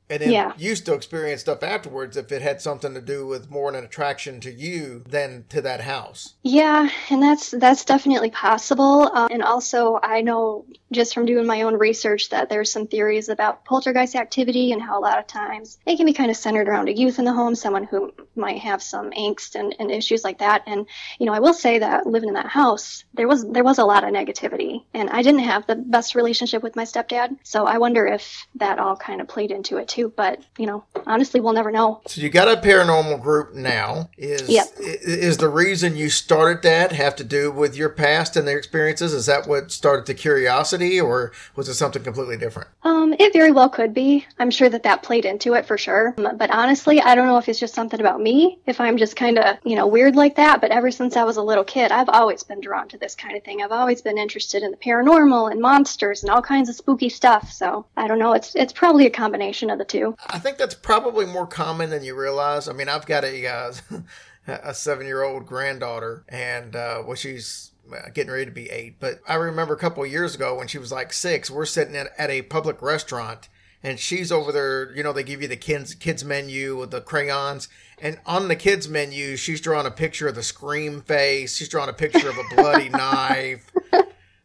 and 0.10 0.22
then 0.22 0.32
yeah. 0.32 0.54
you 0.58 0.76
still 0.76 0.96
experience 0.96 1.42
stuff 1.42 1.64
afterwards 1.64 2.18
if 2.18 2.32
it 2.32 2.42
had 2.42 2.62
something 2.62 2.94
to 2.94 3.02
do 3.02 3.26
with 3.26 3.50
more 3.50 3.70
an 3.70 3.84
attraction 3.84 4.40
to 4.42 4.52
you 4.52 5.04
than 5.10 5.46
to 5.50 5.62
that 5.62 5.82
house. 5.82 6.36
Yeah, 6.44 6.90
and 7.10 7.24
that's 7.24 7.52
that's 7.52 7.86
definitely 7.86 8.30
possible. 8.30 9.10
Um, 9.14 9.30
and 9.32 9.42
also, 9.42 10.00
I 10.04 10.22
know 10.22 10.66
just 10.94 11.14
from 11.14 11.26
doing 11.26 11.46
my 11.46 11.64
own 11.64 11.76
research 11.78 12.30
that 12.30 12.50
there's 12.50 12.72
some 12.72 12.88
theories 12.88 13.30
about 13.30 13.66
poltergeist 13.66 14.16
activity 14.16 14.72
and 14.72 14.82
how 14.82 15.00
a 15.00 15.02
lot 15.02 15.20
of 15.20 15.28
times 15.28 15.78
it 15.86 15.98
can 15.98 16.06
be 16.06 16.14
kind 16.14 16.32
of 16.32 16.38
centered 16.38 16.68
around 16.68 16.90
a 16.90 16.94
youth 16.94 17.20
in 17.20 17.26
the 17.26 17.34
home, 17.34 17.56
someone 17.56 17.84
who 17.84 18.14
might 18.36 18.60
have 18.60 18.82
some 18.82 19.12
angst 19.12 19.56
and, 19.56 19.76
and 19.80 19.92
issues 19.92 20.24
like 20.24 20.40
that. 20.40 20.64
And 20.68 20.86
you 21.20 21.26
know, 21.26 21.34
I 21.34 21.40
will 21.40 21.54
say 21.54 21.80
that 21.80 22.08
living 22.08 22.30
in 22.30 22.36
that 22.36 22.48
house, 22.48 23.04
there 23.14 23.28
was 23.28 23.46
there 23.48 23.64
was 23.64 23.78
a 23.78 23.86
lot 23.86 24.04
of 24.04 24.12
negativity, 24.12 24.84
and 24.94 25.10
I 25.10 25.22
didn't 25.22 25.42
have 25.42 25.68
the 25.68 25.76
best 25.76 26.16
relationship 26.16 26.64
with 26.64 26.76
my 26.76 26.84
stepdad, 26.84 27.38
so 27.44 27.66
I 27.66 27.78
wonder 27.78 28.06
if 28.06 28.48
that 28.56 28.80
all 28.80 28.96
kind 28.96 29.22
of 29.22 29.28
played 29.28 29.52
into 29.52 29.78
it 29.78 29.88
too. 29.88 30.14
But 30.16 30.44
you 30.58 30.66
know, 30.66 30.84
honestly, 31.06 31.40
we'll 31.40 31.54
never 31.54 31.72
know. 31.72 32.02
So 32.08 32.22
you 32.22 32.30
got 32.30 32.48
a 32.48 32.62
paranormal 32.62 33.22
group 33.22 33.54
now. 33.54 34.10
Is 34.18 34.50
Yep. 34.50 34.68
is 34.80 35.38
the 35.38 35.50
reason 35.50 35.96
you 35.96 36.10
started 36.10 36.62
that 36.64 36.92
have 36.92 37.16
to 37.18 37.24
do 37.24 37.52
with 37.52 37.76
your 37.76 37.90
past 37.90 38.36
and 38.36 38.48
their 38.48 38.58
experiences? 38.58 39.14
Is 39.14 39.26
that 39.26 39.48
what 39.48 39.72
started 39.72 40.06
the 40.06 40.14
curiosity, 40.14 40.83
or 41.00 41.32
was 41.56 41.70
it 41.70 41.76
something 41.76 42.04
completely 42.04 42.38
different? 42.38 42.70
Um, 42.84 43.14
it 43.20 43.34
very 43.34 43.52
well 43.52 43.70
could 43.70 43.94
be. 43.94 44.26
I'm 44.40 44.52
sure 44.52 44.70
that 44.70 44.84
that 44.84 45.04
played 45.04 45.26
into 45.26 45.54
it 45.54 45.66
for 45.66 45.78
sure. 45.78 46.14
Um, 46.18 46.38
But 46.38 46.52
honestly, 46.52 47.02
I 47.02 47.16
don't 47.16 47.28
know 47.28 47.38
if 47.38 47.48
it's 47.50 47.60
just 47.60 47.74
something 47.76 48.00
about 48.00 48.22
me, 48.22 48.60
if 48.66 48.80
I'm 48.80 48.98
just 48.98 49.16
kind 49.16 49.38
of, 49.38 49.58
you 49.64 49.76
know, 49.76 49.88
weird 49.88 50.16
like 50.16 50.36
that. 50.36 50.62
But 50.62 50.72
ever 50.72 50.92
since 50.92 51.16
I 51.16 51.24
was 51.24 51.38
a 51.38 51.42
little 51.44 51.64
kid, 51.64 51.92
I've 51.92 52.10
always 52.10 52.44
been 52.44 52.62
drawn 52.62 52.88
to 52.90 52.98
this 52.98 53.16
kind 53.16 53.36
of 53.38 53.44
thing. 53.44 53.62
I've 53.62 53.72
always 53.72 54.02
been 54.02 54.18
interested 54.18 54.64
in 54.64 54.72
the 54.72 54.78
paranormal 54.78 55.52
and 55.52 55.62
monsters 55.62 56.24
and 56.24 56.32
all 56.32 56.42
kinds 56.42 56.70
of 56.70 56.76
spooky 56.76 57.10
stuff. 57.10 57.52
So 57.52 57.86
I 57.98 58.08
don't 58.08 58.20
know. 58.20 58.34
It's 58.34 58.56
it's 58.56 58.74
probably 58.74 59.06
a 59.06 59.12
combination 59.12 59.70
of 59.70 59.78
the 59.78 59.86
two. 59.86 60.16
I 60.28 60.40
think 60.40 60.58
that's 60.58 60.76
probably 60.76 61.26
more 61.26 61.48
common 61.48 61.90
than 61.90 62.04
you 62.04 62.16
realize. 62.16 62.68
I 62.68 62.74
mean, 62.74 62.90
I've 62.90 63.06
got 63.06 63.24
a 63.24 63.48
uh, 63.48 63.74
a 64.48 64.74
seven 64.74 65.06
year 65.08 65.24
old 65.24 65.46
granddaughter, 65.46 66.26
and 66.30 66.76
uh, 66.76 67.04
well, 67.06 67.16
she's 67.16 67.72
Uh, 67.92 68.10
getting 68.14 68.32
ready 68.32 68.46
to 68.46 68.52
be 68.52 68.70
eight. 68.70 68.96
But 69.00 69.20
I 69.28 69.36
remember 69.36 69.74
a 69.74 69.78
couple 69.78 70.04
of 70.04 70.12
years 70.12 70.36
ago 70.36 70.58
when 70.58 70.68
she 70.68 70.78
was 70.78 70.92
like 70.92 71.12
six, 71.12 71.52
we're 71.52 71.66
sitting 71.66 71.96
at, 71.96 72.08
at 72.18 72.30
a 72.30 72.42
public 72.44 72.82
restaurant. 72.82 73.50
And 73.86 74.00
she's 74.00 74.32
over 74.32 74.54
there, 74.54 74.96
you 74.96 75.04
know, 75.04 75.12
they 75.12 75.24
give 75.24 75.42
you 75.42 75.50
the 75.50 75.58
kids 75.58 75.94
kids 75.94 76.24
menu 76.24 76.78
with 76.78 76.92
the 76.92 77.02
crayons. 77.02 77.68
And 78.02 78.20
on 78.26 78.48
the 78.48 78.56
kids 78.56 78.88
menu, 78.88 79.36
she's 79.36 79.60
drawing 79.60 79.86
a 79.86 79.92
picture 79.92 80.30
of 80.30 80.36
the 80.36 80.44
scream 80.44 81.02
face. 81.02 81.58
She's 81.58 81.68
drawing 81.68 81.90
a 81.90 81.94
picture 81.94 82.30
of 82.30 82.38
a 82.38 82.56
bloody 82.56 82.88
knife. 82.90 83.70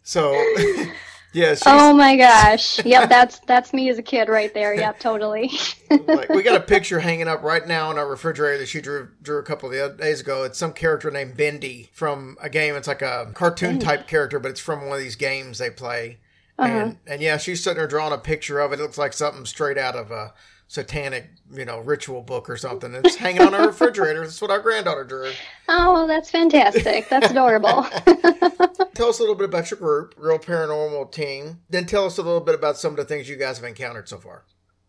So, 0.02 0.32
yeah, 1.32 1.54
Oh 1.66 1.92
my 1.92 2.16
gosh. 2.16 2.84
Yep, 2.84 3.08
that's 3.08 3.38
that's 3.40 3.72
me 3.72 3.90
as 3.90 3.98
a 3.98 4.02
kid 4.02 4.28
right 4.28 4.52
there. 4.54 4.74
Yep, 4.74 5.00
totally. 5.00 5.50
like 5.90 6.28
we 6.30 6.42
got 6.42 6.56
a 6.56 6.64
picture 6.64 7.00
hanging 7.00 7.28
up 7.28 7.42
right 7.42 7.66
now 7.66 7.90
in 7.90 7.98
our 7.98 8.08
refrigerator 8.08 8.58
that 8.58 8.68
she 8.68 8.80
drew 8.80 9.08
drew 9.20 9.38
a 9.38 9.42
couple 9.42 9.68
of 9.68 9.74
the 9.74 9.84
other 9.84 9.96
days 9.96 10.20
ago. 10.20 10.44
It's 10.44 10.58
some 10.58 10.72
character 10.72 11.10
named 11.10 11.36
Bendy 11.36 11.90
from 11.92 12.36
a 12.40 12.48
game. 12.48 12.74
It's 12.76 12.88
like 12.88 13.02
a 13.02 13.30
cartoon 13.34 13.78
type 13.78 14.06
character, 14.06 14.38
but 14.38 14.50
it's 14.50 14.60
from 14.60 14.86
one 14.86 14.96
of 14.96 15.02
these 15.02 15.16
games 15.16 15.58
they 15.58 15.70
play. 15.70 16.18
Uh-huh. 16.58 16.72
And 16.72 16.98
and 17.06 17.20
yeah, 17.20 17.36
she's 17.36 17.62
sitting 17.62 17.76
there 17.76 17.86
drawing 17.86 18.12
a 18.12 18.18
picture 18.18 18.58
of 18.60 18.72
it. 18.72 18.80
It 18.80 18.82
looks 18.82 18.98
like 18.98 19.12
something 19.12 19.44
straight 19.44 19.78
out 19.78 19.96
of 19.96 20.10
a 20.10 20.32
satanic, 20.68 21.30
you 21.52 21.64
know, 21.64 21.80
ritual 21.80 22.22
book 22.22 22.48
or 22.48 22.56
something. 22.56 22.94
It's 22.94 23.16
hanging 23.16 23.42
on 23.42 23.54
our 23.54 23.66
refrigerator. 23.66 24.20
That's 24.20 24.40
what 24.40 24.50
our 24.50 24.60
granddaughter 24.60 25.04
drew. 25.04 25.32
Oh, 25.68 26.06
that's 26.06 26.30
fantastic. 26.30 27.08
That's 27.08 27.30
adorable. 27.30 27.82
Tell 28.94 29.08
us 29.08 29.18
a 29.18 29.22
little 29.22 29.34
bit 29.34 29.46
about 29.46 29.70
your 29.70 29.80
group, 29.80 30.14
Real 30.16 30.38
Paranormal 30.38 31.10
Team. 31.10 31.60
Then 31.70 31.86
tell 31.86 32.04
us 32.04 32.18
a 32.18 32.22
little 32.22 32.40
bit 32.40 32.54
about 32.54 32.76
some 32.76 32.90
of 32.90 32.96
the 32.96 33.04
things 33.04 33.28
you 33.28 33.36
guys 33.36 33.58
have 33.58 33.64
encountered 33.64 34.08
so 34.08 34.18
far. 34.18 34.44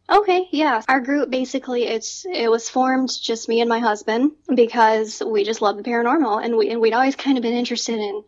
Okay, 0.09 0.47
yeah. 0.51 0.81
Our 0.89 0.99
group 0.99 1.29
basically 1.29 1.83
it's 1.83 2.25
it 2.25 2.49
was 2.49 2.67
formed 2.67 3.11
just 3.21 3.47
me 3.47 3.61
and 3.61 3.69
my 3.69 3.77
husband 3.77 4.31
because 4.53 5.21
we 5.23 5.43
just 5.43 5.61
love 5.61 5.77
the 5.77 5.83
paranormal 5.83 6.43
and 6.43 6.57
we 6.57 6.71
and 6.71 6.81
we'd 6.81 6.93
always 6.93 7.15
kind 7.15 7.37
of 7.37 7.43
been 7.43 7.53
interested 7.53 7.99
in 7.99 8.23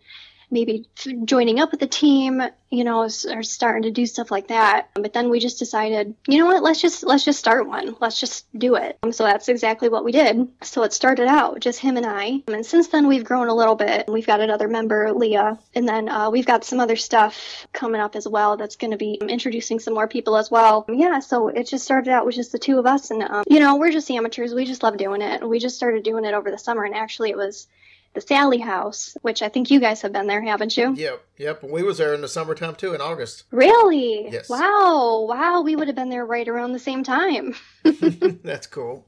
maybe 0.51 0.85
joining 1.25 1.59
up 1.59 1.71
with 1.71 1.79
the 1.79 1.87
team, 1.87 2.41
you 2.69 2.83
know, 2.83 3.01
or 3.01 3.43
starting 3.43 3.83
to 3.83 3.91
do 3.91 4.05
stuff 4.05 4.31
like 4.31 4.47
that. 4.47 4.89
But 4.93 5.13
then 5.13 5.29
we 5.29 5.39
just 5.39 5.59
decided, 5.59 6.15
you 6.27 6.37
know 6.37 6.45
what? 6.45 6.63
Let's 6.63 6.81
just 6.81 7.03
let's 7.03 7.25
just 7.25 7.39
start 7.39 7.67
one. 7.67 7.95
Let's 7.99 8.19
just 8.19 8.45
do 8.57 8.75
it. 8.75 8.97
Um, 9.03 9.11
so 9.11 9.23
that's 9.23 9.49
exactly 9.49 9.89
what 9.89 10.03
we 10.03 10.11
did. 10.11 10.47
So 10.61 10.83
it 10.83 10.93
started 10.93 11.27
out 11.27 11.59
just 11.59 11.79
him 11.79 11.97
and 11.97 12.05
I, 12.05 12.43
and 12.47 12.65
since 12.65 12.87
then 12.87 13.07
we've 13.07 13.23
grown 13.23 13.47
a 13.47 13.55
little 13.55 13.75
bit. 13.75 14.07
We've 14.07 14.27
got 14.27 14.41
another 14.41 14.67
member, 14.67 15.11
Leah, 15.13 15.59
and 15.73 15.87
then 15.87 16.09
uh, 16.09 16.29
we've 16.29 16.45
got 16.45 16.63
some 16.63 16.79
other 16.79 16.95
stuff 16.95 17.67
coming 17.73 18.01
up 18.01 18.15
as 18.15 18.27
well. 18.27 18.57
That's 18.57 18.75
going 18.75 18.91
to 18.91 18.97
be 18.97 19.19
introducing 19.27 19.79
some 19.79 19.93
more 19.93 20.07
people 20.07 20.37
as 20.37 20.51
well. 20.51 20.85
Yeah. 20.89 21.19
So 21.19 21.47
it 21.47 21.67
just 21.67 21.83
started 21.83 22.11
out 22.11 22.25
with 22.25 22.35
just 22.35 22.51
the 22.51 22.59
two 22.59 22.79
of 22.79 22.85
us, 22.85 23.11
and 23.11 23.23
um, 23.23 23.43
you 23.47 23.59
know, 23.59 23.77
we're 23.77 23.91
just 23.91 24.09
amateurs. 24.11 24.53
We 24.53 24.65
just 24.65 24.83
love 24.83 24.97
doing 24.97 25.21
it. 25.21 25.47
We 25.47 25.59
just 25.59 25.75
started 25.75 26.03
doing 26.03 26.25
it 26.25 26.33
over 26.33 26.51
the 26.51 26.57
summer, 26.57 26.83
and 26.83 26.95
actually 26.95 27.29
it 27.29 27.37
was 27.37 27.67
the 28.13 28.21
Sallie 28.21 28.59
House, 28.59 29.15
which 29.21 29.41
I 29.41 29.49
think 29.49 29.71
you 29.71 29.79
guys 29.79 30.01
have 30.01 30.11
been 30.11 30.27
there, 30.27 30.41
haven't 30.41 30.77
you? 30.77 30.93
Yep, 30.93 31.23
yep. 31.37 31.63
We 31.63 31.83
was 31.83 31.97
there 31.97 32.13
in 32.13 32.21
the 32.21 32.27
summertime 32.27 32.75
too 32.75 32.93
in 32.93 33.01
August. 33.01 33.43
Really? 33.51 34.29
Yes. 34.29 34.49
Wow. 34.49 35.25
Wow. 35.27 35.61
We 35.61 35.75
would 35.75 35.87
have 35.87 35.95
been 35.95 36.09
there 36.09 36.25
right 36.25 36.47
around 36.47 36.73
the 36.73 36.79
same 36.79 37.03
time. 37.03 37.55
That's 37.83 38.67
cool. 38.67 39.07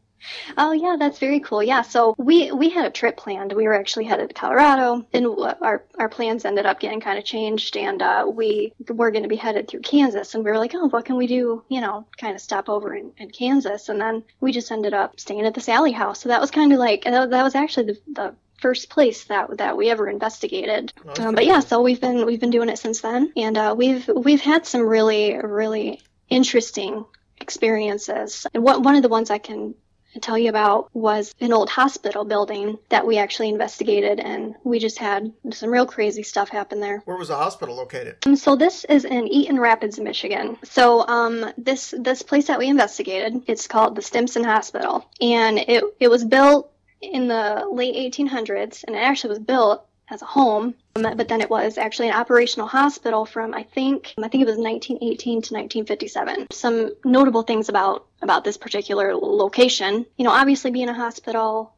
Oh 0.57 0.71
yeah, 0.71 0.95
that's 0.97 1.19
very 1.19 1.39
cool. 1.39 1.61
Yeah, 1.61 1.81
so 1.81 2.15
we 2.17 2.51
we 2.51 2.69
had 2.69 2.85
a 2.85 2.89
trip 2.89 3.17
planned. 3.17 3.53
We 3.53 3.65
were 3.67 3.73
actually 3.73 4.05
headed 4.05 4.29
to 4.29 4.33
Colorado, 4.33 5.05
and 5.11 5.27
our 5.61 5.83
our 5.99 6.09
plans 6.09 6.45
ended 6.45 6.65
up 6.65 6.79
getting 6.79 7.01
kind 7.01 7.17
of 7.17 7.25
changed, 7.25 7.75
and 7.75 8.01
uh, 8.01 8.25
we 8.33 8.73
were 8.87 9.11
going 9.11 9.23
to 9.23 9.29
be 9.29 9.35
headed 9.35 9.67
through 9.67 9.81
Kansas, 9.81 10.33
and 10.33 10.43
we 10.43 10.51
were 10.51 10.57
like, 10.57 10.73
oh, 10.75 10.87
what 10.87 11.05
can 11.05 11.17
we 11.17 11.27
do? 11.27 11.63
You 11.67 11.81
know, 11.81 12.05
kind 12.17 12.35
of 12.35 12.41
stop 12.41 12.69
over 12.69 12.95
in, 12.95 13.11
in 13.17 13.31
Kansas, 13.31 13.89
and 13.89 13.99
then 13.99 14.23
we 14.39 14.51
just 14.51 14.71
ended 14.71 14.93
up 14.93 15.19
staying 15.19 15.45
at 15.45 15.53
the 15.53 15.61
Sallie 15.61 15.91
House. 15.91 16.21
So 16.21 16.29
that 16.29 16.41
was 16.41 16.51
kind 16.51 16.71
of 16.71 16.79
like 16.79 17.03
that, 17.03 17.29
that 17.29 17.43
was 17.43 17.55
actually 17.55 17.87
the, 17.87 17.99
the 18.13 18.35
first 18.63 18.89
place 18.89 19.25
that 19.25 19.57
that 19.57 19.75
we 19.75 19.89
ever 19.89 20.07
investigated. 20.07 20.93
that's 21.03 21.19
Um, 21.19 21.35
but 21.35 21.45
yeah, 21.45 21.59
so 21.59 21.81
we've 21.81 22.01
been 22.01 22.25
we've 22.25 22.39
been 22.39 22.55
doing 22.57 22.69
it 22.69 22.79
since 22.79 23.01
then, 23.01 23.31
and 23.35 23.57
uh, 23.57 23.75
we've 23.77 24.09
we've 24.27 24.41
had 24.41 24.65
some 24.65 24.83
really 24.97 25.37
really 25.37 26.01
interesting 26.29 27.05
experiences. 27.39 28.47
And 28.53 28.63
one 28.63 28.81
one 28.81 28.95
of 28.95 29.03
the 29.03 29.09
ones 29.17 29.29
I 29.29 29.37
can 29.37 29.75
tell 30.21 30.37
you 30.37 30.49
about 30.49 30.89
was 30.93 31.33
an 31.39 31.53
old 31.53 31.69
hospital 31.69 32.23
building 32.23 32.77
that 32.89 33.05
we 33.05 33.17
actually 33.17 33.49
investigated, 33.49 34.19
and 34.19 34.55
we 34.63 34.79
just 34.79 34.97
had 34.97 35.31
some 35.51 35.69
real 35.69 35.85
crazy 35.85 36.23
stuff 36.23 36.49
happen 36.49 36.79
there. 36.79 36.99
Where 37.05 37.17
was 37.17 37.27
the 37.27 37.35
hospital 37.35 37.75
located? 37.75 38.17
Um, 38.25 38.35
So 38.35 38.55
this 38.55 38.85
is 38.85 39.05
in 39.05 39.27
Eaton 39.27 39.59
Rapids, 39.59 39.99
Michigan. 39.99 40.57
So 40.63 41.05
um, 41.07 41.51
this 41.57 41.93
this 41.97 42.21
place 42.21 42.47
that 42.47 42.59
we 42.59 42.67
investigated, 42.67 43.43
it's 43.47 43.67
called 43.67 43.95
the 43.95 44.01
Stimson 44.01 44.43
Hospital, 44.43 45.05
and 45.19 45.59
it 45.59 45.83
it 45.99 46.09
was 46.09 46.23
built 46.23 46.72
in 47.03 47.27
the 47.27 47.67
late 47.71 47.95
1800s, 48.13 48.83
and 48.83 48.95
it 48.95 48.99
actually 48.99 49.29
was 49.29 49.39
built 49.39 49.85
as 50.09 50.21
a 50.21 50.25
home, 50.25 50.75
um, 50.95 51.17
but 51.17 51.27
then 51.27 51.41
it 51.41 51.49
was 51.49 51.77
actually 51.77 52.09
an 52.09 52.15
operational 52.15 52.67
hospital 52.67 53.25
from 53.25 53.53
I 53.53 53.63
think 53.63 54.13
I 54.17 54.27
think 54.27 54.43
it 54.43 54.47
was 54.47 54.57
1918 54.57 55.17
to 55.43 55.53
1957. 55.53 56.47
Some 56.51 56.91
notable 57.03 57.43
things 57.43 57.69
about 57.69 58.05
about 58.21 58.43
this 58.43 58.57
particular 58.57 59.15
location, 59.15 60.05
you 60.17 60.25
know, 60.25 60.31
obviously 60.31 60.71
being 60.71 60.89
a 60.89 60.93
hospital, 60.93 61.73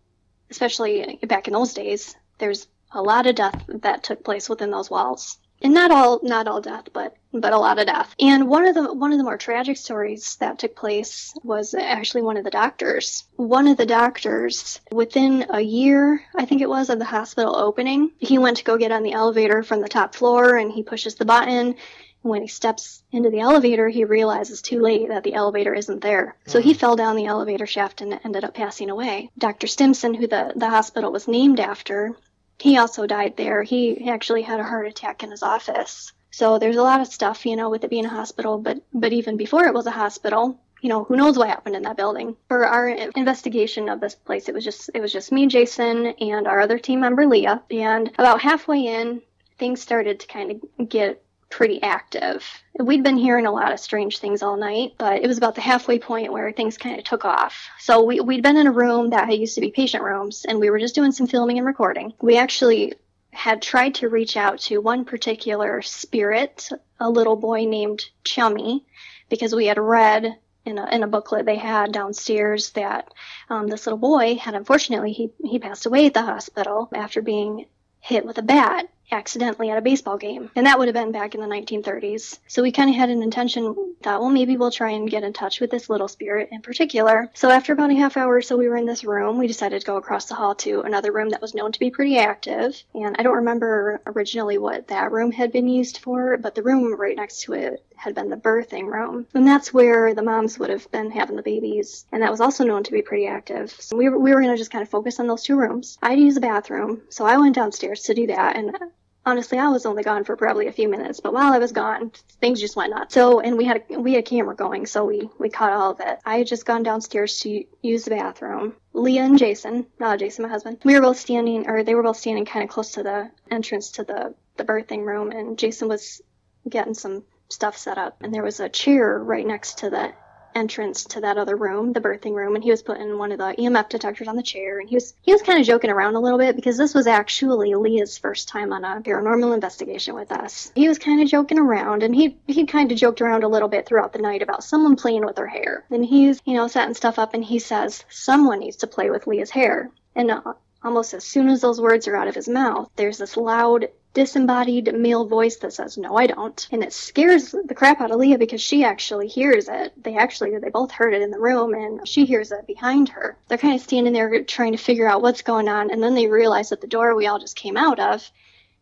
especially 0.49 1.19
back 1.27 1.47
in 1.47 1.53
those 1.53 1.73
days, 1.73 2.15
there's 2.39 2.67
a 2.91 3.01
lot 3.01 3.27
of 3.27 3.35
death 3.35 3.63
that 3.67 4.03
took 4.03 4.23
place 4.23 4.49
within 4.49 4.71
those 4.71 4.89
walls 4.89 5.37
and 5.65 5.73
not 5.73 5.89
all 5.89 6.19
not 6.21 6.47
all 6.47 6.61
death 6.61 6.89
but 6.93 7.17
but 7.33 7.51
a 7.51 7.57
lot 7.57 7.79
of 7.79 7.87
death 7.87 8.13
and 8.19 8.47
one 8.47 8.67
of 8.67 8.75
the 8.75 8.93
one 8.93 9.11
of 9.11 9.17
the 9.17 9.23
more 9.23 9.37
tragic 9.37 9.75
stories 9.75 10.35
that 10.35 10.59
took 10.59 10.75
place 10.75 11.33
was 11.43 11.73
actually 11.73 12.21
one 12.21 12.37
of 12.37 12.43
the 12.43 12.51
doctors 12.51 13.23
one 13.35 13.67
of 13.67 13.75
the 13.75 13.85
doctors 13.85 14.79
within 14.91 15.47
a 15.49 15.59
year 15.59 16.21
i 16.35 16.45
think 16.45 16.61
it 16.61 16.69
was 16.69 16.89
of 16.91 16.99
the 16.99 17.05
hospital 17.05 17.55
opening 17.55 18.11
he 18.19 18.37
went 18.37 18.57
to 18.57 18.63
go 18.63 18.77
get 18.77 18.91
on 18.91 19.01
the 19.01 19.13
elevator 19.13 19.63
from 19.63 19.81
the 19.81 19.89
top 19.89 20.13
floor 20.13 20.55
and 20.55 20.71
he 20.71 20.83
pushes 20.83 21.15
the 21.15 21.25
button 21.25 21.49
and 21.55 21.75
when 22.21 22.41
he 22.41 22.47
steps 22.47 23.03
into 23.11 23.29
the 23.29 23.39
elevator, 23.39 23.87
he 23.87 24.03
realizes 24.03 24.63
too 24.63 24.81
late 24.81 25.09
that 25.09 25.23
the 25.23 25.35
elevator 25.35 25.75
isn't 25.75 26.01
there. 26.01 26.35
So 26.47 26.59
he 26.59 26.73
hmm. 26.73 26.79
fell 26.79 26.95
down 26.95 27.15
the 27.15 27.27
elevator 27.27 27.67
shaft 27.67 28.01
and 28.01 28.19
ended 28.23 28.43
up 28.43 28.55
passing 28.55 28.89
away. 28.89 29.29
Dr. 29.37 29.67
Stimson, 29.67 30.15
who 30.15 30.25
the, 30.25 30.51
the 30.55 30.69
hospital 30.71 31.11
was 31.11 31.27
named 31.27 31.59
after, 31.59 32.17
he 32.59 32.77
also 32.77 33.05
died 33.05 33.37
there. 33.37 33.63
He 33.63 34.09
actually 34.09 34.41
had 34.41 34.59
a 34.59 34.63
heart 34.63 34.87
attack 34.87 35.23
in 35.23 35.31
his 35.31 35.43
office. 35.43 36.11
So 36.31 36.59
there's 36.59 36.75
a 36.75 36.83
lot 36.83 37.01
of 37.01 37.07
stuff, 37.07 37.45
you 37.45 37.55
know, 37.55 37.69
with 37.69 37.83
it 37.83 37.89
being 37.89 38.05
a 38.05 38.09
hospital, 38.09 38.57
but 38.57 38.81
but 38.93 39.13
even 39.13 39.37
before 39.37 39.65
it 39.65 39.73
was 39.73 39.85
a 39.85 39.91
hospital, 39.91 40.59
you 40.81 40.89
know, 40.89 41.03
who 41.03 41.15
knows 41.15 41.37
what 41.37 41.47
happened 41.47 41.75
in 41.75 41.83
that 41.83 41.97
building. 41.97 42.35
For 42.47 42.65
our 42.65 42.89
investigation 42.89 43.89
of 43.89 43.99
this 43.99 44.15
place, 44.15 44.47
it 44.47 44.53
was 44.53 44.63
just 44.63 44.89
it 44.93 45.01
was 45.01 45.13
just 45.13 45.31
me, 45.31 45.47
Jason, 45.47 46.07
and 46.07 46.47
our 46.47 46.61
other 46.61 46.77
team 46.77 46.99
member 46.99 47.25
Leah. 47.25 47.63
And 47.71 48.11
about 48.19 48.41
halfway 48.41 48.85
in, 48.85 49.21
things 49.57 49.81
started 49.81 50.19
to 50.19 50.27
kind 50.27 50.51
of 50.51 50.89
get 50.89 51.23
pretty 51.49 51.81
active. 51.81 52.45
We'd 52.79 53.03
been 53.03 53.17
hearing 53.17 53.45
a 53.45 53.51
lot 53.51 53.71
of 53.71 53.79
strange 53.79 54.19
things 54.19 54.41
all 54.41 54.57
night, 54.57 54.93
but 54.97 55.21
it 55.21 55.27
was 55.27 55.37
about 55.37 55.55
the 55.55 55.61
halfway 55.61 55.99
point 55.99 56.33
where 56.33 56.51
things 56.51 56.77
kind 56.77 56.97
of 56.97 57.05
took 57.05 57.23
off. 57.25 57.69
So 57.79 58.03
we, 58.03 58.19
we'd 58.19 58.43
been 58.43 58.57
in 58.57 58.67
a 58.67 58.71
room 58.71 59.11
that 59.11 59.37
used 59.37 59.55
to 59.55 59.61
be 59.61 59.71
patient 59.71 60.03
rooms, 60.03 60.45
and 60.47 60.59
we 60.59 60.69
were 60.69 60.79
just 60.79 60.95
doing 60.95 61.11
some 61.11 61.27
filming 61.27 61.57
and 61.57 61.65
recording. 61.67 62.13
We 62.21 62.37
actually 62.37 62.93
had 63.31 63.61
tried 63.61 63.95
to 63.95 64.09
reach 64.09 64.37
out 64.37 64.59
to 64.59 64.79
one 64.79 65.05
particular 65.05 65.81
spirit, 65.81 66.69
a 66.99 67.09
little 67.09 67.35
boy 67.35 67.65
named 67.65 68.03
Chummy, 68.23 68.85
because 69.29 69.53
we 69.53 69.65
had 69.67 69.77
read 69.77 70.37
in 70.65 70.77
a, 70.77 70.87
in 70.89 71.03
a 71.03 71.07
booklet 71.07 71.45
they 71.45 71.57
had 71.57 71.91
downstairs 71.91 72.71
that 72.71 73.13
um, 73.49 73.67
this 73.67 73.85
little 73.85 73.99
boy 73.99 74.35
had 74.35 74.55
unfortunately 74.55 75.11
he, 75.11 75.31
he 75.43 75.59
passed 75.59 75.85
away 75.85 76.07
at 76.07 76.13
the 76.13 76.21
hospital 76.21 76.89
after 76.93 77.21
being 77.21 77.65
hit 77.99 78.25
with 78.25 78.37
a 78.37 78.41
bat 78.41 78.87
accidentally 79.11 79.69
at 79.69 79.77
a 79.77 79.81
baseball 79.81 80.17
game. 80.17 80.49
And 80.55 80.65
that 80.65 80.77
would 80.77 80.87
have 80.87 80.95
been 80.95 81.11
back 81.11 81.35
in 81.35 81.41
the 81.41 81.47
1930s. 81.47 82.39
So 82.47 82.61
we 82.61 82.71
kind 82.71 82.89
of 82.89 82.95
had 82.95 83.09
an 83.09 83.21
intention 83.21 83.95
that, 84.01 84.19
well, 84.19 84.29
maybe 84.29 84.57
we'll 84.57 84.71
try 84.71 84.91
and 84.91 85.09
get 85.09 85.23
in 85.23 85.33
touch 85.33 85.59
with 85.59 85.71
this 85.71 85.89
little 85.89 86.07
spirit 86.07 86.49
in 86.51 86.61
particular. 86.61 87.29
So 87.33 87.49
after 87.49 87.73
about 87.73 87.91
a 87.91 87.95
half 87.95 88.17
hour 88.17 88.35
or 88.35 88.41
so 88.41 88.57
we 88.57 88.67
were 88.67 88.77
in 88.77 88.85
this 88.85 89.03
room, 89.03 89.37
we 89.37 89.47
decided 89.47 89.79
to 89.81 89.85
go 89.85 89.97
across 89.97 90.25
the 90.25 90.35
hall 90.35 90.55
to 90.55 90.81
another 90.81 91.11
room 91.11 91.29
that 91.29 91.41
was 91.41 91.53
known 91.53 91.71
to 91.71 91.79
be 91.79 91.91
pretty 91.91 92.17
active. 92.17 92.81
And 92.93 93.15
I 93.17 93.23
don't 93.23 93.37
remember 93.37 94.01
originally 94.05 94.57
what 94.57 94.87
that 94.87 95.11
room 95.11 95.31
had 95.31 95.51
been 95.51 95.67
used 95.67 95.99
for, 95.99 96.37
but 96.37 96.55
the 96.55 96.63
room 96.63 96.93
right 96.95 97.15
next 97.15 97.43
to 97.43 97.53
it 97.53 97.85
had 97.97 98.15
been 98.15 98.29
the 98.29 98.37
birthing 98.37 98.91
room. 98.91 99.27
And 99.33 99.47
that's 99.47 99.73
where 99.73 100.13
the 100.13 100.23
moms 100.23 100.59
would 100.59 100.69
have 100.69 100.89
been 100.91 101.11
having 101.11 101.35
the 101.35 101.41
babies. 101.41 102.05
And 102.11 102.21
that 102.21 102.31
was 102.31 102.41
also 102.41 102.63
known 102.63 102.83
to 102.83 102.91
be 102.91 103.01
pretty 103.01 103.27
active. 103.27 103.71
So 103.71 103.97
we 103.97 104.09
were, 104.09 104.19
we 104.19 104.33
were 104.33 104.41
going 104.41 104.53
to 104.53 104.57
just 104.57 104.71
kind 104.71 104.81
of 104.81 104.89
focus 104.89 105.19
on 105.19 105.27
those 105.27 105.43
two 105.43 105.57
rooms. 105.57 105.97
I 106.01 106.09
had 106.11 106.15
to 106.15 106.21
use 106.21 106.35
the 106.35 106.41
bathroom. 106.41 107.01
So 107.09 107.25
I 107.25 107.37
went 107.37 107.55
downstairs 107.55 108.03
to 108.03 108.13
do 108.13 108.27
that. 108.27 108.55
And 108.55 108.75
uh, 108.75 108.79
honestly, 109.25 109.57
I 109.57 109.69
was 109.69 109.85
only 109.85 110.03
gone 110.03 110.23
for 110.23 110.35
probably 110.35 110.67
a 110.67 110.71
few 110.71 110.87
minutes, 110.87 111.19
but 111.19 111.33
while 111.33 111.51
I 111.51 111.57
was 111.57 111.71
gone, 111.71 112.11
things 112.41 112.61
just 112.61 112.75
went 112.75 112.91
nuts. 112.91 113.13
So, 113.13 113.39
and 113.39 113.57
we 113.57 113.65
had 113.65 113.83
a, 113.89 113.99
we 113.99 114.13
had 114.13 114.19
a 114.19 114.23
camera 114.23 114.55
going, 114.55 114.85
so 114.85 115.05
we 115.05 115.29
we 115.39 115.49
caught 115.49 115.73
all 115.73 115.91
of 115.91 115.99
it. 115.99 116.19
I 116.25 116.37
had 116.37 116.47
just 116.47 116.65
gone 116.65 116.83
downstairs 116.83 117.39
to 117.39 117.63
use 117.81 118.05
the 118.05 118.11
bathroom. 118.11 118.75
Leah 118.93 119.23
and 119.23 119.37
Jason, 119.37 119.87
not 119.99 120.19
Jason, 120.19 120.43
my 120.43 120.49
husband, 120.49 120.77
we 120.83 120.93
were 120.93 121.01
both 121.01 121.17
standing, 121.17 121.67
or 121.67 121.83
they 121.83 121.95
were 121.95 122.03
both 122.03 122.17
standing 122.17 122.45
kind 122.45 122.63
of 122.63 122.69
close 122.69 122.91
to 122.91 123.03
the 123.03 123.31
entrance 123.49 123.91
to 123.91 124.03
the 124.03 124.35
the 124.57 124.63
birthing 124.63 125.05
room, 125.05 125.31
and 125.31 125.57
Jason 125.57 125.87
was 125.87 126.21
getting 126.69 126.93
some 126.93 127.23
stuff 127.49 127.77
set 127.77 127.97
up, 127.97 128.17
and 128.21 128.33
there 128.33 128.43
was 128.43 128.59
a 128.59 128.69
chair 128.69 129.17
right 129.17 129.45
next 129.45 129.79
to 129.79 129.89
the 129.89 130.13
entrance 130.55 131.03
to 131.03 131.21
that 131.21 131.37
other 131.37 131.55
room, 131.55 131.91
the 131.91 132.01
birthing 132.01 132.33
room, 132.33 132.55
and 132.55 132.63
he 132.63 132.71
was 132.71 132.81
putting 132.81 133.17
one 133.17 133.31
of 133.31 133.37
the 133.37 133.55
EMF 133.59 133.89
detectors 133.89 134.27
on 134.27 134.37
the 134.37 134.43
chair, 134.43 134.79
and 134.79 134.89
he 134.89 134.95
was 134.95 135.13
he 135.21 135.33
was 135.33 135.41
kind 135.41 135.59
of 135.59 135.65
joking 135.67 135.91
around 135.91 136.15
a 136.15 136.19
little 136.19 136.39
bit 136.39 136.55
because 136.55 136.77
this 136.77 136.93
was 136.93 137.07
actually 137.07 137.75
Leah's 137.75 138.17
first 138.17 138.47
time 138.47 138.71
on 138.71 138.85
a 138.85 139.01
paranormal 139.01 139.53
investigation 139.53 140.15
with 140.15 140.31
us. 140.31 140.71
He 140.75 140.87
was 140.87 140.97
kind 140.97 141.21
of 141.21 141.27
joking 141.27 141.59
around, 141.59 142.03
and 142.03 142.15
he 142.15 142.37
he 142.47 142.65
kind 142.65 142.91
of 142.91 142.97
joked 142.97 143.21
around 143.21 143.43
a 143.43 143.49
little 143.49 143.67
bit 143.67 143.85
throughout 143.85 144.13
the 144.13 144.19
night 144.19 144.41
about 144.41 144.63
someone 144.63 144.95
playing 144.95 145.25
with 145.25 145.37
her 145.37 145.47
hair, 145.47 145.83
and 145.91 146.05
he's 146.05 146.41
you 146.45 146.53
know 146.53 146.67
setting 146.67 146.95
stuff 146.95 147.19
up, 147.19 147.33
and 147.33 147.43
he 147.43 147.59
says 147.59 148.05
someone 148.09 148.59
needs 148.59 148.77
to 148.77 148.87
play 148.87 149.09
with 149.09 149.27
Leah's 149.27 149.51
hair, 149.51 149.91
and. 150.15 150.31
Uh, 150.31 150.53
almost 150.85 151.13
as 151.13 151.23
soon 151.23 151.49
as 151.49 151.61
those 151.61 151.81
words 151.81 152.07
are 152.07 152.15
out 152.15 152.27
of 152.27 152.35
his 152.35 152.47
mouth, 152.47 152.89
there's 152.95 153.17
this 153.17 153.35
loud 153.35 153.89
disembodied 154.13 154.93
male 154.97 155.25
voice 155.25 155.57
that 155.57 155.73
says, 155.73 155.97
No, 155.97 156.15
I 156.15 156.27
don't. 156.27 156.67
And 156.71 156.83
it 156.83 156.93
scares 156.93 157.51
the 157.51 157.75
crap 157.75 157.99
out 157.99 158.11
of 158.11 158.17
Leah 158.17 158.37
because 158.37 158.61
she 158.61 158.83
actually 158.83 159.27
hears 159.27 159.67
it. 159.67 159.91
They 160.01 160.15
actually, 160.15 160.57
they 160.57 160.69
both 160.69 160.91
heard 160.91 161.13
it 161.13 161.21
in 161.21 161.31
the 161.31 161.39
room 161.39 161.73
and 161.73 162.07
she 162.07 162.25
hears 162.25 162.51
it 162.51 162.65
behind 162.65 163.09
her. 163.09 163.37
They're 163.49 163.57
kind 163.57 163.75
of 163.75 163.81
standing 163.81 164.13
there 164.13 164.43
trying 164.43 164.71
to 164.71 164.77
figure 164.77 165.07
out 165.07 165.21
what's 165.21 165.41
going 165.41 165.67
on. 165.67 165.91
And 165.91 166.01
then 166.01 166.15
they 166.15 166.27
realize 166.27 166.69
that 166.69 166.81
the 166.81 166.87
door 166.87 167.13
we 167.13 167.27
all 167.27 167.39
just 167.39 167.57
came 167.57 167.75
out 167.75 167.99
of 167.99 168.31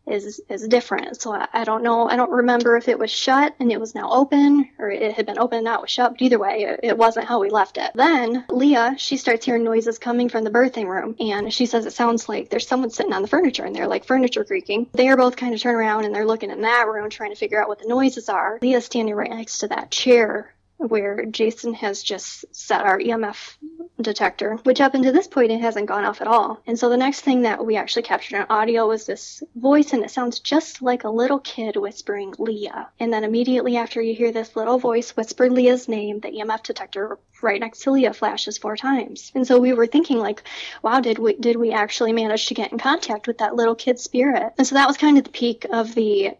is 0.06 0.40
is 0.48 0.66
different. 0.68 1.20
So 1.20 1.32
I, 1.32 1.48
I, 1.52 1.64
don't 1.64 1.82
know. 1.82 2.08
I 2.08 2.16
don't 2.16 2.30
remember 2.30 2.76
if 2.76 2.88
it 2.88 2.98
was 2.98 3.10
shut 3.10 3.54
and 3.58 3.72
it 3.72 3.80
was 3.80 3.94
now 3.94 4.10
open, 4.10 4.68
or 4.78 4.90
it 4.90 5.14
had 5.14 5.26
been 5.26 5.38
open 5.38 5.58
and 5.58 5.64
now 5.64 5.76
it 5.76 5.82
was 5.82 5.90
shut. 5.90 6.12
But 6.12 6.22
either 6.22 6.38
way, 6.38 6.62
it, 6.62 6.80
it, 6.82 6.98
wasn't 6.98 7.26
how 7.26 7.40
we 7.40 7.50
left 7.50 7.78
it. 7.78 7.92
Then 7.94 8.44
Leah, 8.48 8.94
she 8.98 9.16
starts 9.16 9.44
hearing 9.44 9.64
noises 9.64 9.98
coming 9.98 10.28
from 10.28 10.44
the 10.44 10.50
birthing 10.50 10.86
room, 10.86 11.16
and 11.20 11.52
she 11.52 11.66
says 11.66 11.86
it 11.86 11.92
sounds 11.92 12.28
like 12.28 12.50
there's 12.50 12.68
someone 12.68 12.90
sitting 12.90 13.12
on 13.12 13.22
the 13.22 13.28
furniture 13.28 13.64
and 13.64 13.74
they're 13.74 13.88
like 13.88 14.04
furniture 14.04 14.44
creaking. 14.44 14.88
They 14.92 15.08
are 15.08 15.16
both 15.16 15.36
kind 15.36 15.54
of 15.54 15.60
turn 15.60 15.74
around 15.74 16.04
and 16.04 16.14
they're 16.14 16.26
looking 16.26 16.50
in 16.50 16.60
that 16.62 16.86
room 16.88 17.10
trying 17.10 17.30
to 17.30 17.36
figure 17.36 17.60
out 17.60 17.68
what 17.68 17.80
the 17.80 17.88
noises 17.88 18.28
are. 18.28 18.58
Leah's 18.62 18.84
standing 18.84 19.14
right 19.14 19.30
next 19.30 19.58
to 19.58 19.68
that 19.68 19.90
chair 19.90 20.54
where 20.84 21.24
Jason 21.26 21.74
has 21.74 22.02
just 22.02 22.44
set 22.54 22.82
our 22.82 22.98
EMF 22.98 23.56
detector, 24.00 24.56
which 24.64 24.80
up 24.80 24.94
until 24.94 25.12
this 25.12 25.28
point 25.28 25.52
it 25.52 25.60
hasn't 25.60 25.86
gone 25.86 26.04
off 26.04 26.20
at 26.20 26.26
all. 26.26 26.60
And 26.66 26.78
so 26.78 26.88
the 26.88 26.96
next 26.96 27.20
thing 27.20 27.42
that 27.42 27.64
we 27.64 27.76
actually 27.76 28.02
captured 28.02 28.38
on 28.40 28.46
audio 28.50 28.88
was 28.88 29.06
this 29.06 29.42
voice, 29.54 29.92
and 29.92 30.04
it 30.04 30.10
sounds 30.10 30.40
just 30.40 30.82
like 30.82 31.04
a 31.04 31.10
little 31.10 31.38
kid 31.38 31.76
whispering 31.76 32.34
Leah. 32.38 32.88
And 32.98 33.12
then 33.12 33.24
immediately 33.24 33.76
after 33.76 34.00
you 34.02 34.14
hear 34.14 34.32
this 34.32 34.56
little 34.56 34.78
voice 34.78 35.10
whisper 35.16 35.50
Leah's 35.50 35.88
name, 35.88 36.20
the 36.20 36.28
EMF 36.28 36.62
detector 36.62 37.18
right 37.42 37.60
next 37.60 37.80
to 37.80 37.92
Leah 37.92 38.12
flashes 38.12 38.58
four 38.58 38.76
times. 38.76 39.30
And 39.34 39.46
so 39.46 39.58
we 39.58 39.72
were 39.72 39.86
thinking 39.86 40.18
like, 40.18 40.42
wow, 40.82 41.00
did 41.00 41.18
we 41.18 41.34
did 41.34 41.56
we 41.56 41.72
actually 41.72 42.12
manage 42.12 42.46
to 42.46 42.54
get 42.54 42.72
in 42.72 42.78
contact 42.78 43.26
with 43.26 43.38
that 43.38 43.54
little 43.54 43.74
kid 43.74 43.98
spirit? 44.00 44.52
And 44.58 44.66
so 44.66 44.74
that 44.74 44.88
was 44.88 44.96
kind 44.96 45.18
of 45.18 45.24
the 45.24 45.30
peak 45.30 45.66
of 45.70 45.94
the 45.94 46.32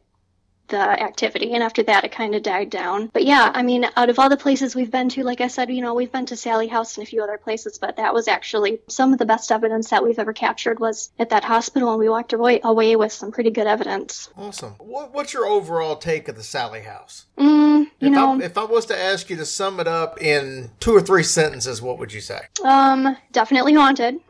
the 0.69 0.79
activity. 0.79 1.53
And 1.53 1.63
after 1.63 1.83
that, 1.85 2.05
it 2.05 2.13
kind 2.13 2.35
of 2.35 2.43
died 2.43 2.71
down. 2.71 3.11
But 3.13 3.25
yeah, 3.25 3.51
I 3.55 3.63
mean, 3.63 3.87
out 3.97 4.11
of 4.11 4.19
all 4.19 4.29
the 4.29 4.37
places 4.37 4.75
we've 4.75 4.91
been 4.91 5.09
to, 5.11 5.23
like 5.23 5.41
I 5.41 5.49
said, 5.49 5.71
you 5.71 5.83
know, 5.83 5.95
we've 5.95 6.13
been 6.13 6.27
to 6.27 6.37
Sallie 6.37 6.69
House 6.69 6.97
and 6.97 7.07
a 7.07 7.11
few 7.11 7.23
other 7.23 7.39
places, 7.39 7.79
but 7.79 7.97
that 7.97 8.15
was 8.15 8.29
actually 8.29 8.81
some 8.89 9.13
of 9.13 9.19
the 9.19 9.27
best 9.27 9.53
evidence 9.53 9.91
that 9.91 10.03
we've 10.03 10.19
ever 10.19 10.33
captured 10.33 10.81
was 10.81 11.11
at 11.19 11.31
that 11.31 11.45
hospital, 11.45 11.91
and 11.91 11.99
we 11.99 12.09
walked 12.09 12.33
away, 12.33 12.61
away 12.63 12.97
with 12.97 13.13
some 13.13 13.33
pretty 13.33 13.51
good 13.51 13.67
evidence. 13.67 14.31
Awesome. 14.37 14.73
What, 14.79 15.13
what's 15.13 15.33
your 15.33 15.47
overall 15.47 15.97
take 15.97 16.29
of 16.29 16.37
the 16.37 16.43
Sallie 16.43 16.83
House? 16.83 17.27
Mm, 17.39 17.87
you 18.01 18.09
if 18.09 18.13
know, 18.13 18.41
I, 18.41 18.45
if 18.45 18.59
I 18.59 18.65
was 18.65 18.87
to 18.87 18.99
ask 18.99 19.31
you 19.31 19.37
to 19.37 19.47
sum 19.47 19.81
it 19.81 19.89
up 19.89 20.21
in 20.23 20.71
two 20.81 20.95
or 20.97 21.01
three 21.01 21.23
sentences, 21.23 21.83
what 21.83 21.99
would 21.99 22.13
you 22.13 22.21
say? 22.21 22.41
Um, 22.65 23.17
definitely 23.33 23.75
haunted. 23.75 24.21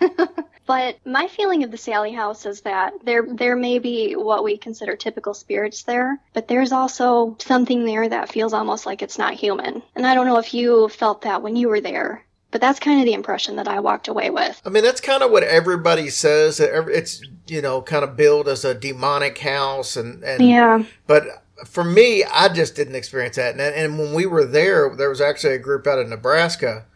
But 0.66 0.96
my 1.04 1.28
feeling 1.28 1.62
of 1.62 1.70
the 1.70 1.76
Sallie 1.76 2.12
House 2.12 2.46
is 2.46 2.62
that 2.62 2.94
there 3.04 3.26
there 3.28 3.56
may 3.56 3.78
be 3.78 4.14
what 4.14 4.44
we 4.44 4.56
consider 4.56 4.96
typical 4.96 5.34
spirits 5.34 5.82
there, 5.82 6.18
but 6.32 6.48
there's 6.48 6.72
also 6.72 7.36
something 7.38 7.84
there 7.84 8.08
that 8.08 8.32
feels 8.32 8.52
almost 8.52 8.86
like 8.86 9.02
it's 9.02 9.18
not 9.18 9.34
human. 9.34 9.82
And 9.94 10.06
I 10.06 10.14
don't 10.14 10.26
know 10.26 10.38
if 10.38 10.54
you 10.54 10.88
felt 10.88 11.22
that 11.22 11.42
when 11.42 11.56
you 11.56 11.68
were 11.68 11.80
there. 11.80 12.24
But 12.50 12.60
that's 12.60 12.78
kind 12.78 13.00
of 13.00 13.04
the 13.06 13.14
impression 13.14 13.56
that 13.56 13.66
I 13.66 13.80
walked 13.80 14.06
away 14.06 14.30
with. 14.30 14.62
I 14.64 14.68
mean, 14.68 14.84
that's 14.84 15.00
kind 15.00 15.24
of 15.24 15.32
what 15.32 15.42
everybody 15.42 16.08
says. 16.08 16.60
It's 16.60 17.20
you 17.48 17.60
know 17.60 17.82
kind 17.82 18.04
of 18.04 18.16
billed 18.16 18.48
as 18.48 18.64
a 18.64 18.74
demonic 18.74 19.38
house, 19.38 19.96
and, 19.96 20.22
and 20.22 20.48
yeah. 20.48 20.84
But 21.06 21.44
for 21.66 21.84
me, 21.84 22.24
I 22.24 22.48
just 22.48 22.76
didn't 22.76 22.94
experience 22.94 23.36
that. 23.36 23.52
And, 23.52 23.60
and 23.60 23.98
when 23.98 24.14
we 24.14 24.24
were 24.24 24.44
there, 24.44 24.94
there 24.94 25.08
was 25.08 25.20
actually 25.20 25.54
a 25.54 25.58
group 25.58 25.86
out 25.86 25.98
of 25.98 26.08
Nebraska 26.08 26.86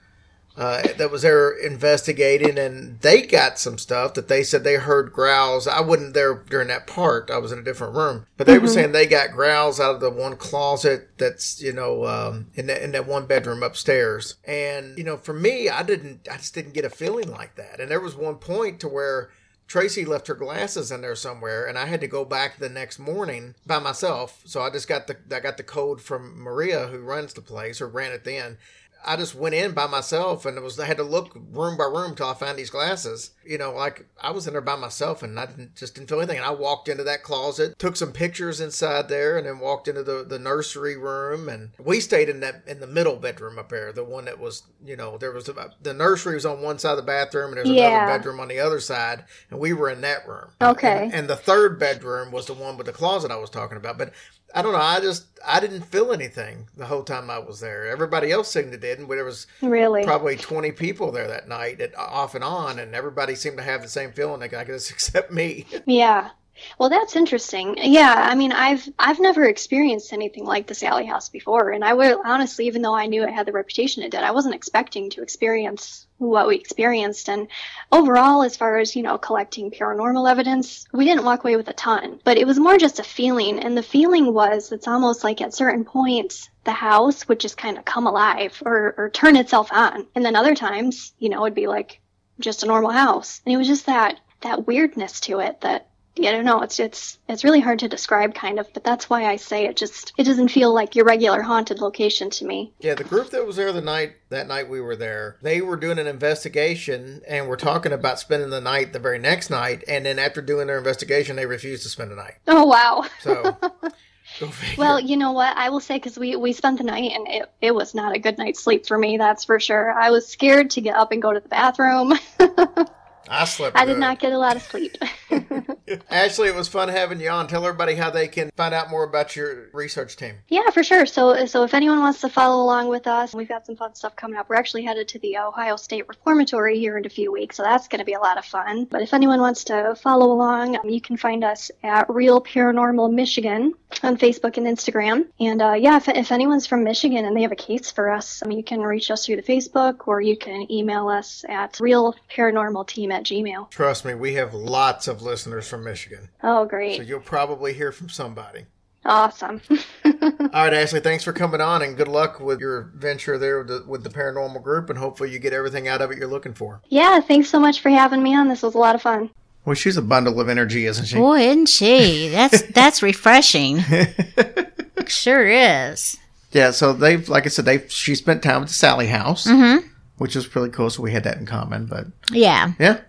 uh, 0.58 0.82
that 0.96 1.12
was 1.12 1.22
there 1.22 1.52
investigating, 1.52 2.58
and 2.58 3.00
they 3.00 3.22
got 3.22 3.60
some 3.60 3.78
stuff 3.78 4.14
that 4.14 4.26
they 4.26 4.42
said 4.42 4.64
they 4.64 4.74
heard 4.74 5.12
growls. 5.12 5.68
I 5.68 5.80
wasn't 5.80 6.14
there 6.14 6.34
during 6.34 6.66
that 6.66 6.88
part; 6.88 7.30
I 7.30 7.38
was 7.38 7.52
in 7.52 7.60
a 7.60 7.62
different 7.62 7.94
room. 7.94 8.26
But 8.36 8.48
they 8.48 8.54
mm-hmm. 8.54 8.62
were 8.62 8.68
saying 8.68 8.90
they 8.90 9.06
got 9.06 9.30
growls 9.30 9.78
out 9.78 9.94
of 9.94 10.00
the 10.00 10.10
one 10.10 10.36
closet 10.36 11.10
that's 11.16 11.62
you 11.62 11.72
know 11.72 12.06
um, 12.06 12.48
in 12.54 12.66
that 12.66 12.82
in 12.82 12.90
that 12.90 13.06
one 13.06 13.26
bedroom 13.26 13.62
upstairs. 13.62 14.34
And 14.44 14.98
you 14.98 15.04
know, 15.04 15.16
for 15.16 15.32
me, 15.32 15.68
I 15.68 15.84
didn't, 15.84 16.26
I 16.28 16.38
just 16.38 16.54
didn't 16.54 16.74
get 16.74 16.84
a 16.84 16.90
feeling 16.90 17.30
like 17.30 17.54
that. 17.54 17.78
And 17.78 17.88
there 17.88 18.00
was 18.00 18.16
one 18.16 18.36
point 18.36 18.80
to 18.80 18.88
where. 18.88 19.30
Tracy 19.68 20.06
left 20.06 20.28
her 20.28 20.34
glasses 20.34 20.90
in 20.90 21.02
there 21.02 21.14
somewhere, 21.14 21.66
and 21.66 21.76
I 21.76 21.84
had 21.84 22.00
to 22.00 22.06
go 22.06 22.24
back 22.24 22.56
the 22.56 22.70
next 22.70 22.98
morning 22.98 23.54
by 23.66 23.78
myself. 23.78 24.40
So 24.46 24.62
I 24.62 24.70
just 24.70 24.88
got 24.88 25.08
the 25.08 25.18
I 25.30 25.40
got 25.40 25.58
the 25.58 25.62
code 25.62 26.00
from 26.00 26.40
Maria, 26.40 26.86
who 26.86 27.00
runs 27.00 27.34
the 27.34 27.42
place 27.42 27.82
or 27.82 27.86
ran 27.86 28.12
it 28.12 28.24
then, 28.24 28.56
I 29.04 29.16
just 29.16 29.34
went 29.34 29.54
in 29.54 29.72
by 29.72 29.86
myself 29.86 30.44
and 30.44 30.56
it 30.56 30.62
was 30.62 30.78
I 30.78 30.86
had 30.86 30.96
to 30.96 31.02
look 31.02 31.34
room 31.52 31.76
by 31.76 31.84
room 31.84 32.14
till 32.14 32.26
I 32.26 32.34
found 32.34 32.58
these 32.58 32.70
glasses. 32.70 33.30
You 33.44 33.56
know, 33.56 33.72
like 33.72 34.06
I 34.20 34.30
was 34.30 34.46
in 34.46 34.52
there 34.52 34.60
by 34.60 34.76
myself 34.76 35.22
and 35.22 35.38
I 35.38 35.46
didn't 35.46 35.76
just 35.76 35.94
didn't 35.94 36.08
feel 36.08 36.18
anything. 36.18 36.38
And 36.38 36.46
I 36.46 36.50
walked 36.50 36.88
into 36.88 37.04
that 37.04 37.22
closet, 37.22 37.78
took 37.78 37.96
some 37.96 38.12
pictures 38.12 38.60
inside 38.60 39.08
there, 39.08 39.38
and 39.38 39.46
then 39.46 39.60
walked 39.60 39.88
into 39.88 40.02
the, 40.02 40.24
the 40.24 40.38
nursery 40.38 40.96
room. 40.96 41.48
And 41.48 41.70
we 41.78 42.00
stayed 42.00 42.28
in 42.28 42.40
that 42.40 42.64
in 42.66 42.80
the 42.80 42.86
middle 42.86 43.16
bedroom 43.16 43.58
up 43.58 43.68
there, 43.68 43.92
the 43.92 44.04
one 44.04 44.24
that 44.26 44.38
was 44.38 44.64
you 44.84 44.96
know 44.96 45.16
there 45.16 45.32
was 45.32 45.48
a, 45.48 45.72
the 45.82 45.94
nursery 45.94 46.34
was 46.34 46.46
on 46.46 46.60
one 46.60 46.78
side 46.78 46.92
of 46.92 46.96
the 46.98 47.02
bathroom 47.02 47.50
and 47.50 47.58
there's 47.58 47.70
yeah. 47.70 48.02
another 48.02 48.18
bedroom 48.18 48.40
on 48.40 48.48
the 48.48 48.58
other 48.58 48.80
side, 48.80 49.24
and 49.50 49.60
we 49.60 49.72
were 49.72 49.90
in 49.90 50.00
that 50.02 50.26
room. 50.26 50.50
Okay. 50.60 51.04
And, 51.04 51.14
and 51.14 51.28
the 51.28 51.36
third 51.36 51.78
bedroom 51.78 52.32
was 52.32 52.46
the 52.46 52.54
one 52.54 52.76
with 52.76 52.86
the 52.86 52.92
closet 52.92 53.30
I 53.30 53.36
was 53.36 53.50
talking 53.50 53.76
about, 53.76 53.96
but 53.96 54.12
I 54.54 54.62
don't 54.62 54.72
know. 54.72 54.78
I 54.78 55.00
just 55.00 55.26
I 55.46 55.60
didn't 55.60 55.82
feel 55.82 56.12
anything 56.12 56.68
the 56.76 56.86
whole 56.86 57.02
time 57.02 57.30
I 57.30 57.38
was 57.38 57.60
there. 57.60 57.86
Everybody 57.86 58.30
else 58.32 58.50
seemed 58.50 58.72
to 58.72 58.78
did, 58.78 58.98
and 58.98 59.10
there 59.10 59.24
was 59.24 59.46
really 59.60 60.04
probably 60.04 60.36
twenty 60.36 60.72
people 60.72 61.12
there 61.12 61.28
that 61.28 61.48
night, 61.48 61.80
at, 61.80 61.96
uh, 61.96 62.02
off 62.02 62.34
and 62.34 62.42
on, 62.44 62.78
and 62.78 62.94
everybody 62.94 63.34
seemed 63.34 63.58
to 63.58 63.62
have 63.62 63.82
the 63.82 63.88
same 63.88 64.12
feeling. 64.12 64.40
Like 64.40 64.54
I 64.54 64.64
guess 64.64 64.90
except 64.98 65.30
me. 65.32 65.66
Yeah. 65.86 66.30
Well, 66.78 66.90
that's 66.90 67.16
interesting. 67.16 67.76
Yeah, 67.78 68.14
I 68.16 68.34
mean, 68.34 68.52
I've 68.52 68.88
I've 68.98 69.20
never 69.20 69.44
experienced 69.44 70.12
anything 70.12 70.44
like 70.44 70.66
the 70.66 70.74
Sallie 70.74 71.06
House 71.06 71.28
before, 71.28 71.70
and 71.70 71.84
I 71.84 71.94
will 71.94 72.20
honestly, 72.24 72.66
even 72.66 72.82
though 72.82 72.94
I 72.94 73.06
knew 73.06 73.22
it 73.22 73.32
had 73.32 73.46
the 73.46 73.52
reputation 73.52 74.02
it 74.02 74.10
did, 74.10 74.22
I 74.22 74.32
wasn't 74.32 74.54
expecting 74.54 75.10
to 75.10 75.22
experience 75.22 76.06
what 76.18 76.48
we 76.48 76.56
experienced. 76.56 77.28
And 77.28 77.48
overall, 77.90 78.42
as 78.42 78.56
far 78.56 78.78
as, 78.78 78.94
you 78.94 79.02
know, 79.02 79.18
collecting 79.18 79.70
paranormal 79.70 80.30
evidence, 80.30 80.84
we 80.92 81.04
didn't 81.04 81.24
walk 81.24 81.44
away 81.44 81.56
with 81.56 81.68
a 81.68 81.72
ton, 81.72 82.20
but 82.24 82.38
it 82.38 82.46
was 82.46 82.58
more 82.58 82.76
just 82.76 82.98
a 82.98 83.04
feeling. 83.04 83.60
And 83.60 83.76
the 83.76 83.82
feeling 83.82 84.34
was 84.34 84.72
it's 84.72 84.88
almost 84.88 85.24
like 85.24 85.40
at 85.40 85.54
certain 85.54 85.84
points, 85.84 86.50
the 86.64 86.72
house 86.72 87.26
would 87.28 87.40
just 87.40 87.56
kind 87.56 87.78
of 87.78 87.84
come 87.84 88.06
alive 88.06 88.60
or, 88.66 88.94
or 88.98 89.10
turn 89.10 89.36
itself 89.36 89.72
on. 89.72 90.06
And 90.14 90.24
then 90.24 90.36
other 90.36 90.54
times, 90.54 91.12
you 91.18 91.28
know, 91.28 91.44
it'd 91.44 91.54
be 91.54 91.66
like 91.66 92.00
just 92.40 92.62
a 92.62 92.66
normal 92.66 92.90
house. 92.90 93.40
And 93.46 93.54
it 93.54 93.58
was 93.58 93.68
just 93.68 93.86
that, 93.86 94.20
that 94.40 94.66
weirdness 94.66 95.20
to 95.20 95.40
it 95.40 95.60
that 95.62 95.88
I 96.26 96.32
don't 96.32 96.44
know. 96.44 96.62
It's 96.62 96.80
it's 96.80 97.18
it's 97.28 97.44
really 97.44 97.60
hard 97.60 97.78
to 97.80 97.88
describe, 97.88 98.34
kind 98.34 98.58
of. 98.58 98.72
But 98.72 98.84
that's 98.84 99.08
why 99.08 99.26
I 99.26 99.36
say 99.36 99.66
it 99.66 99.76
just 99.76 100.12
it 100.16 100.24
doesn't 100.24 100.48
feel 100.48 100.72
like 100.72 100.96
your 100.96 101.04
regular 101.04 101.42
haunted 101.42 101.80
location 101.80 102.30
to 102.30 102.44
me. 102.44 102.72
Yeah, 102.80 102.94
the 102.94 103.04
group 103.04 103.30
that 103.30 103.46
was 103.46 103.56
there 103.56 103.72
the 103.72 103.80
night 103.80 104.14
that 104.30 104.48
night 104.48 104.68
we 104.68 104.80
were 104.80 104.96
there, 104.96 105.36
they 105.42 105.60
were 105.60 105.76
doing 105.76 105.98
an 105.98 106.06
investigation 106.06 107.22
and 107.28 107.48
were 107.48 107.56
talking 107.56 107.92
about 107.92 108.18
spending 108.18 108.50
the 108.50 108.60
night 108.60 108.92
the 108.92 108.98
very 108.98 109.18
next 109.18 109.50
night. 109.50 109.84
And 109.86 110.06
then 110.06 110.18
after 110.18 110.42
doing 110.42 110.66
their 110.66 110.78
investigation, 110.78 111.36
they 111.36 111.46
refused 111.46 111.82
to 111.84 111.88
spend 111.88 112.10
the 112.10 112.16
night. 112.16 112.34
Oh 112.46 112.64
wow! 112.64 113.04
So. 113.20 113.56
well, 114.76 115.00
you 115.00 115.16
know 115.16 115.32
what? 115.32 115.56
I 115.56 115.70
will 115.70 115.80
say 115.80 115.96
because 115.96 116.18
we, 116.18 116.36
we 116.36 116.52
spent 116.52 116.78
the 116.78 116.84
night 116.84 117.12
and 117.12 117.26
it, 117.28 117.50
it 117.60 117.74
was 117.74 117.94
not 117.94 118.14
a 118.14 118.18
good 118.18 118.38
night's 118.38 118.62
sleep 118.62 118.86
for 118.86 118.98
me, 118.98 119.16
that's 119.16 119.44
for 119.44 119.58
sure. 119.58 119.92
I 119.92 120.10
was 120.10 120.26
scared 120.26 120.70
to 120.70 120.80
get 120.80 120.96
up 120.96 121.12
and 121.12 121.22
go 121.22 121.32
to 121.32 121.40
the 121.40 121.48
bathroom. 121.48 122.12
I 123.28 123.44
slept. 123.44 123.76
I 123.76 123.84
did 123.84 123.98
not 123.98 124.18
get 124.18 124.32
a 124.32 124.38
lot 124.38 124.56
of 124.56 124.62
sleep. 124.62 124.96
Ashley, 126.10 126.48
it 126.48 126.54
was 126.54 126.68
fun 126.68 126.88
having 126.88 127.20
you 127.20 127.30
on. 127.30 127.46
Tell 127.46 127.64
everybody 127.64 127.94
how 127.94 128.10
they 128.10 128.28
can 128.28 128.50
find 128.56 128.74
out 128.74 128.90
more 128.90 129.04
about 129.04 129.36
your 129.36 129.68
research 129.72 130.16
team. 130.16 130.34
Yeah, 130.48 130.70
for 130.70 130.82
sure. 130.82 131.06
So, 131.06 131.46
so 131.46 131.64
if 131.64 131.74
anyone 131.74 132.00
wants 132.00 132.20
to 132.22 132.28
follow 132.28 132.62
along 132.62 132.88
with 132.88 133.06
us, 133.06 133.34
we've 133.34 133.48
got 133.48 133.66
some 133.66 133.76
fun 133.76 133.94
stuff 133.94 134.16
coming 134.16 134.38
up. 134.38 134.48
We're 134.48 134.56
actually 134.56 134.84
headed 134.84 135.08
to 135.08 135.18
the 135.18 135.38
Ohio 135.38 135.76
State 135.76 136.08
Reformatory 136.08 136.78
here 136.78 136.98
in 136.98 137.06
a 137.06 137.10
few 137.10 137.32
weeks, 137.32 137.56
so 137.56 137.62
that's 137.62 137.88
going 137.88 138.00
to 138.00 138.04
be 138.04 138.14
a 138.14 138.20
lot 138.20 138.38
of 138.38 138.44
fun. 138.44 138.84
But 138.84 139.02
if 139.02 139.14
anyone 139.14 139.40
wants 139.40 139.64
to 139.64 139.94
follow 140.00 140.32
along, 140.32 140.76
um, 140.76 140.88
you 140.88 141.00
can 141.00 141.16
find 141.16 141.44
us 141.44 141.70
at 141.82 142.08
Real 142.08 142.40
Paranormal 142.40 143.12
Michigan 143.12 143.74
on 144.02 144.16
Facebook 144.16 144.56
and 144.56 144.66
Instagram. 144.66 145.26
And 145.40 145.62
uh, 145.62 145.74
yeah, 145.74 145.96
if, 145.96 146.08
if 146.08 146.32
anyone's 146.32 146.66
from 146.66 146.84
Michigan 146.84 147.24
and 147.24 147.36
they 147.36 147.42
have 147.42 147.52
a 147.52 147.56
case 147.56 147.90
for 147.90 148.10
us, 148.10 148.42
um, 148.42 148.50
you 148.50 148.62
can 148.62 148.80
reach 148.80 149.10
us 149.10 149.26
through 149.26 149.36
the 149.36 149.42
Facebook 149.42 150.06
or 150.06 150.20
you 150.20 150.36
can 150.36 150.70
email 150.70 151.08
us 151.08 151.44
at 151.48 151.74
realparanormalteam 151.74 153.12
at 153.18 153.24
gmail. 153.24 153.70
Trust 153.70 154.04
me, 154.04 154.14
we 154.14 154.34
have 154.34 154.54
lots 154.54 155.08
of 155.08 155.20
listeners 155.22 155.68
from 155.68 155.84
Michigan. 155.84 156.28
Oh, 156.42 156.64
great. 156.64 156.96
So 156.96 157.02
you'll 157.02 157.20
probably 157.20 157.72
hear 157.74 157.92
from 157.92 158.08
somebody. 158.08 158.64
Awesome. 159.04 159.60
All 160.04 160.10
right, 160.52 160.74
Ashley, 160.74 161.00
thanks 161.00 161.24
for 161.24 161.32
coming 161.32 161.60
on 161.60 161.82
and 161.82 161.96
good 161.96 162.08
luck 162.08 162.40
with 162.40 162.60
your 162.60 162.90
venture 162.94 163.38
there 163.38 163.58
with 163.58 163.68
the, 163.68 163.84
with 163.86 164.02
the 164.04 164.10
paranormal 164.10 164.62
group. 164.62 164.90
And 164.90 164.98
hopefully 164.98 165.30
you 165.30 165.38
get 165.38 165.52
everything 165.52 165.88
out 165.88 166.02
of 166.02 166.10
it 166.10 166.18
you're 166.18 166.26
looking 166.28 166.52
for. 166.54 166.80
yeah, 166.88 167.20
thanks 167.20 167.48
so 167.48 167.58
much 167.60 167.80
for 167.80 167.90
having 167.90 168.22
me 168.22 168.34
on. 168.34 168.48
This 168.48 168.62
was 168.62 168.74
a 168.74 168.78
lot 168.78 168.94
of 168.94 169.02
fun. 169.02 169.30
Well, 169.64 169.74
she's 169.74 169.96
a 169.96 170.02
bundle 170.02 170.40
of 170.40 170.48
energy, 170.48 170.86
isn't 170.86 171.06
she? 171.06 171.16
Boy, 171.16 171.40
isn't 171.48 171.66
she? 171.68 172.28
That's 172.30 172.62
that's 172.72 173.02
refreshing. 173.02 173.80
sure 175.06 175.46
is. 175.46 176.16
Yeah, 176.52 176.70
so 176.70 176.92
they've, 176.92 177.28
like 177.28 177.44
I 177.44 177.48
said, 177.50 177.64
they 177.66 177.86
she 177.88 178.14
spent 178.14 178.42
time 178.42 178.62
at 178.62 178.68
the 178.68 178.74
Sallie 178.74 179.06
house, 179.08 179.46
Mm-hmm. 179.46 179.86
which 180.16 180.34
was 180.34 180.54
really 180.56 180.70
cool. 180.70 180.90
So 180.90 181.02
we 181.02 181.12
had 181.12 181.24
that 181.24 181.36
in 181.38 181.46
common. 181.46 181.86
But 181.86 182.06
Yeah. 182.32 182.72
yeah, 182.78 183.00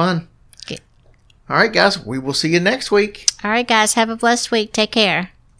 fun. 0.00 0.28
Okay. 0.64 0.78
All 1.48 1.56
right, 1.56 1.72
guys, 1.72 2.04
we 2.04 2.18
will 2.18 2.32
see 2.32 2.48
you 2.48 2.60
next 2.60 2.90
week. 2.90 3.28
All 3.44 3.50
right, 3.50 3.66
guys. 3.66 3.94
Have 3.94 4.08
a 4.08 4.16
blessed 4.16 4.50
week. 4.50 4.72
Take 4.72 4.92
care. 4.92 5.30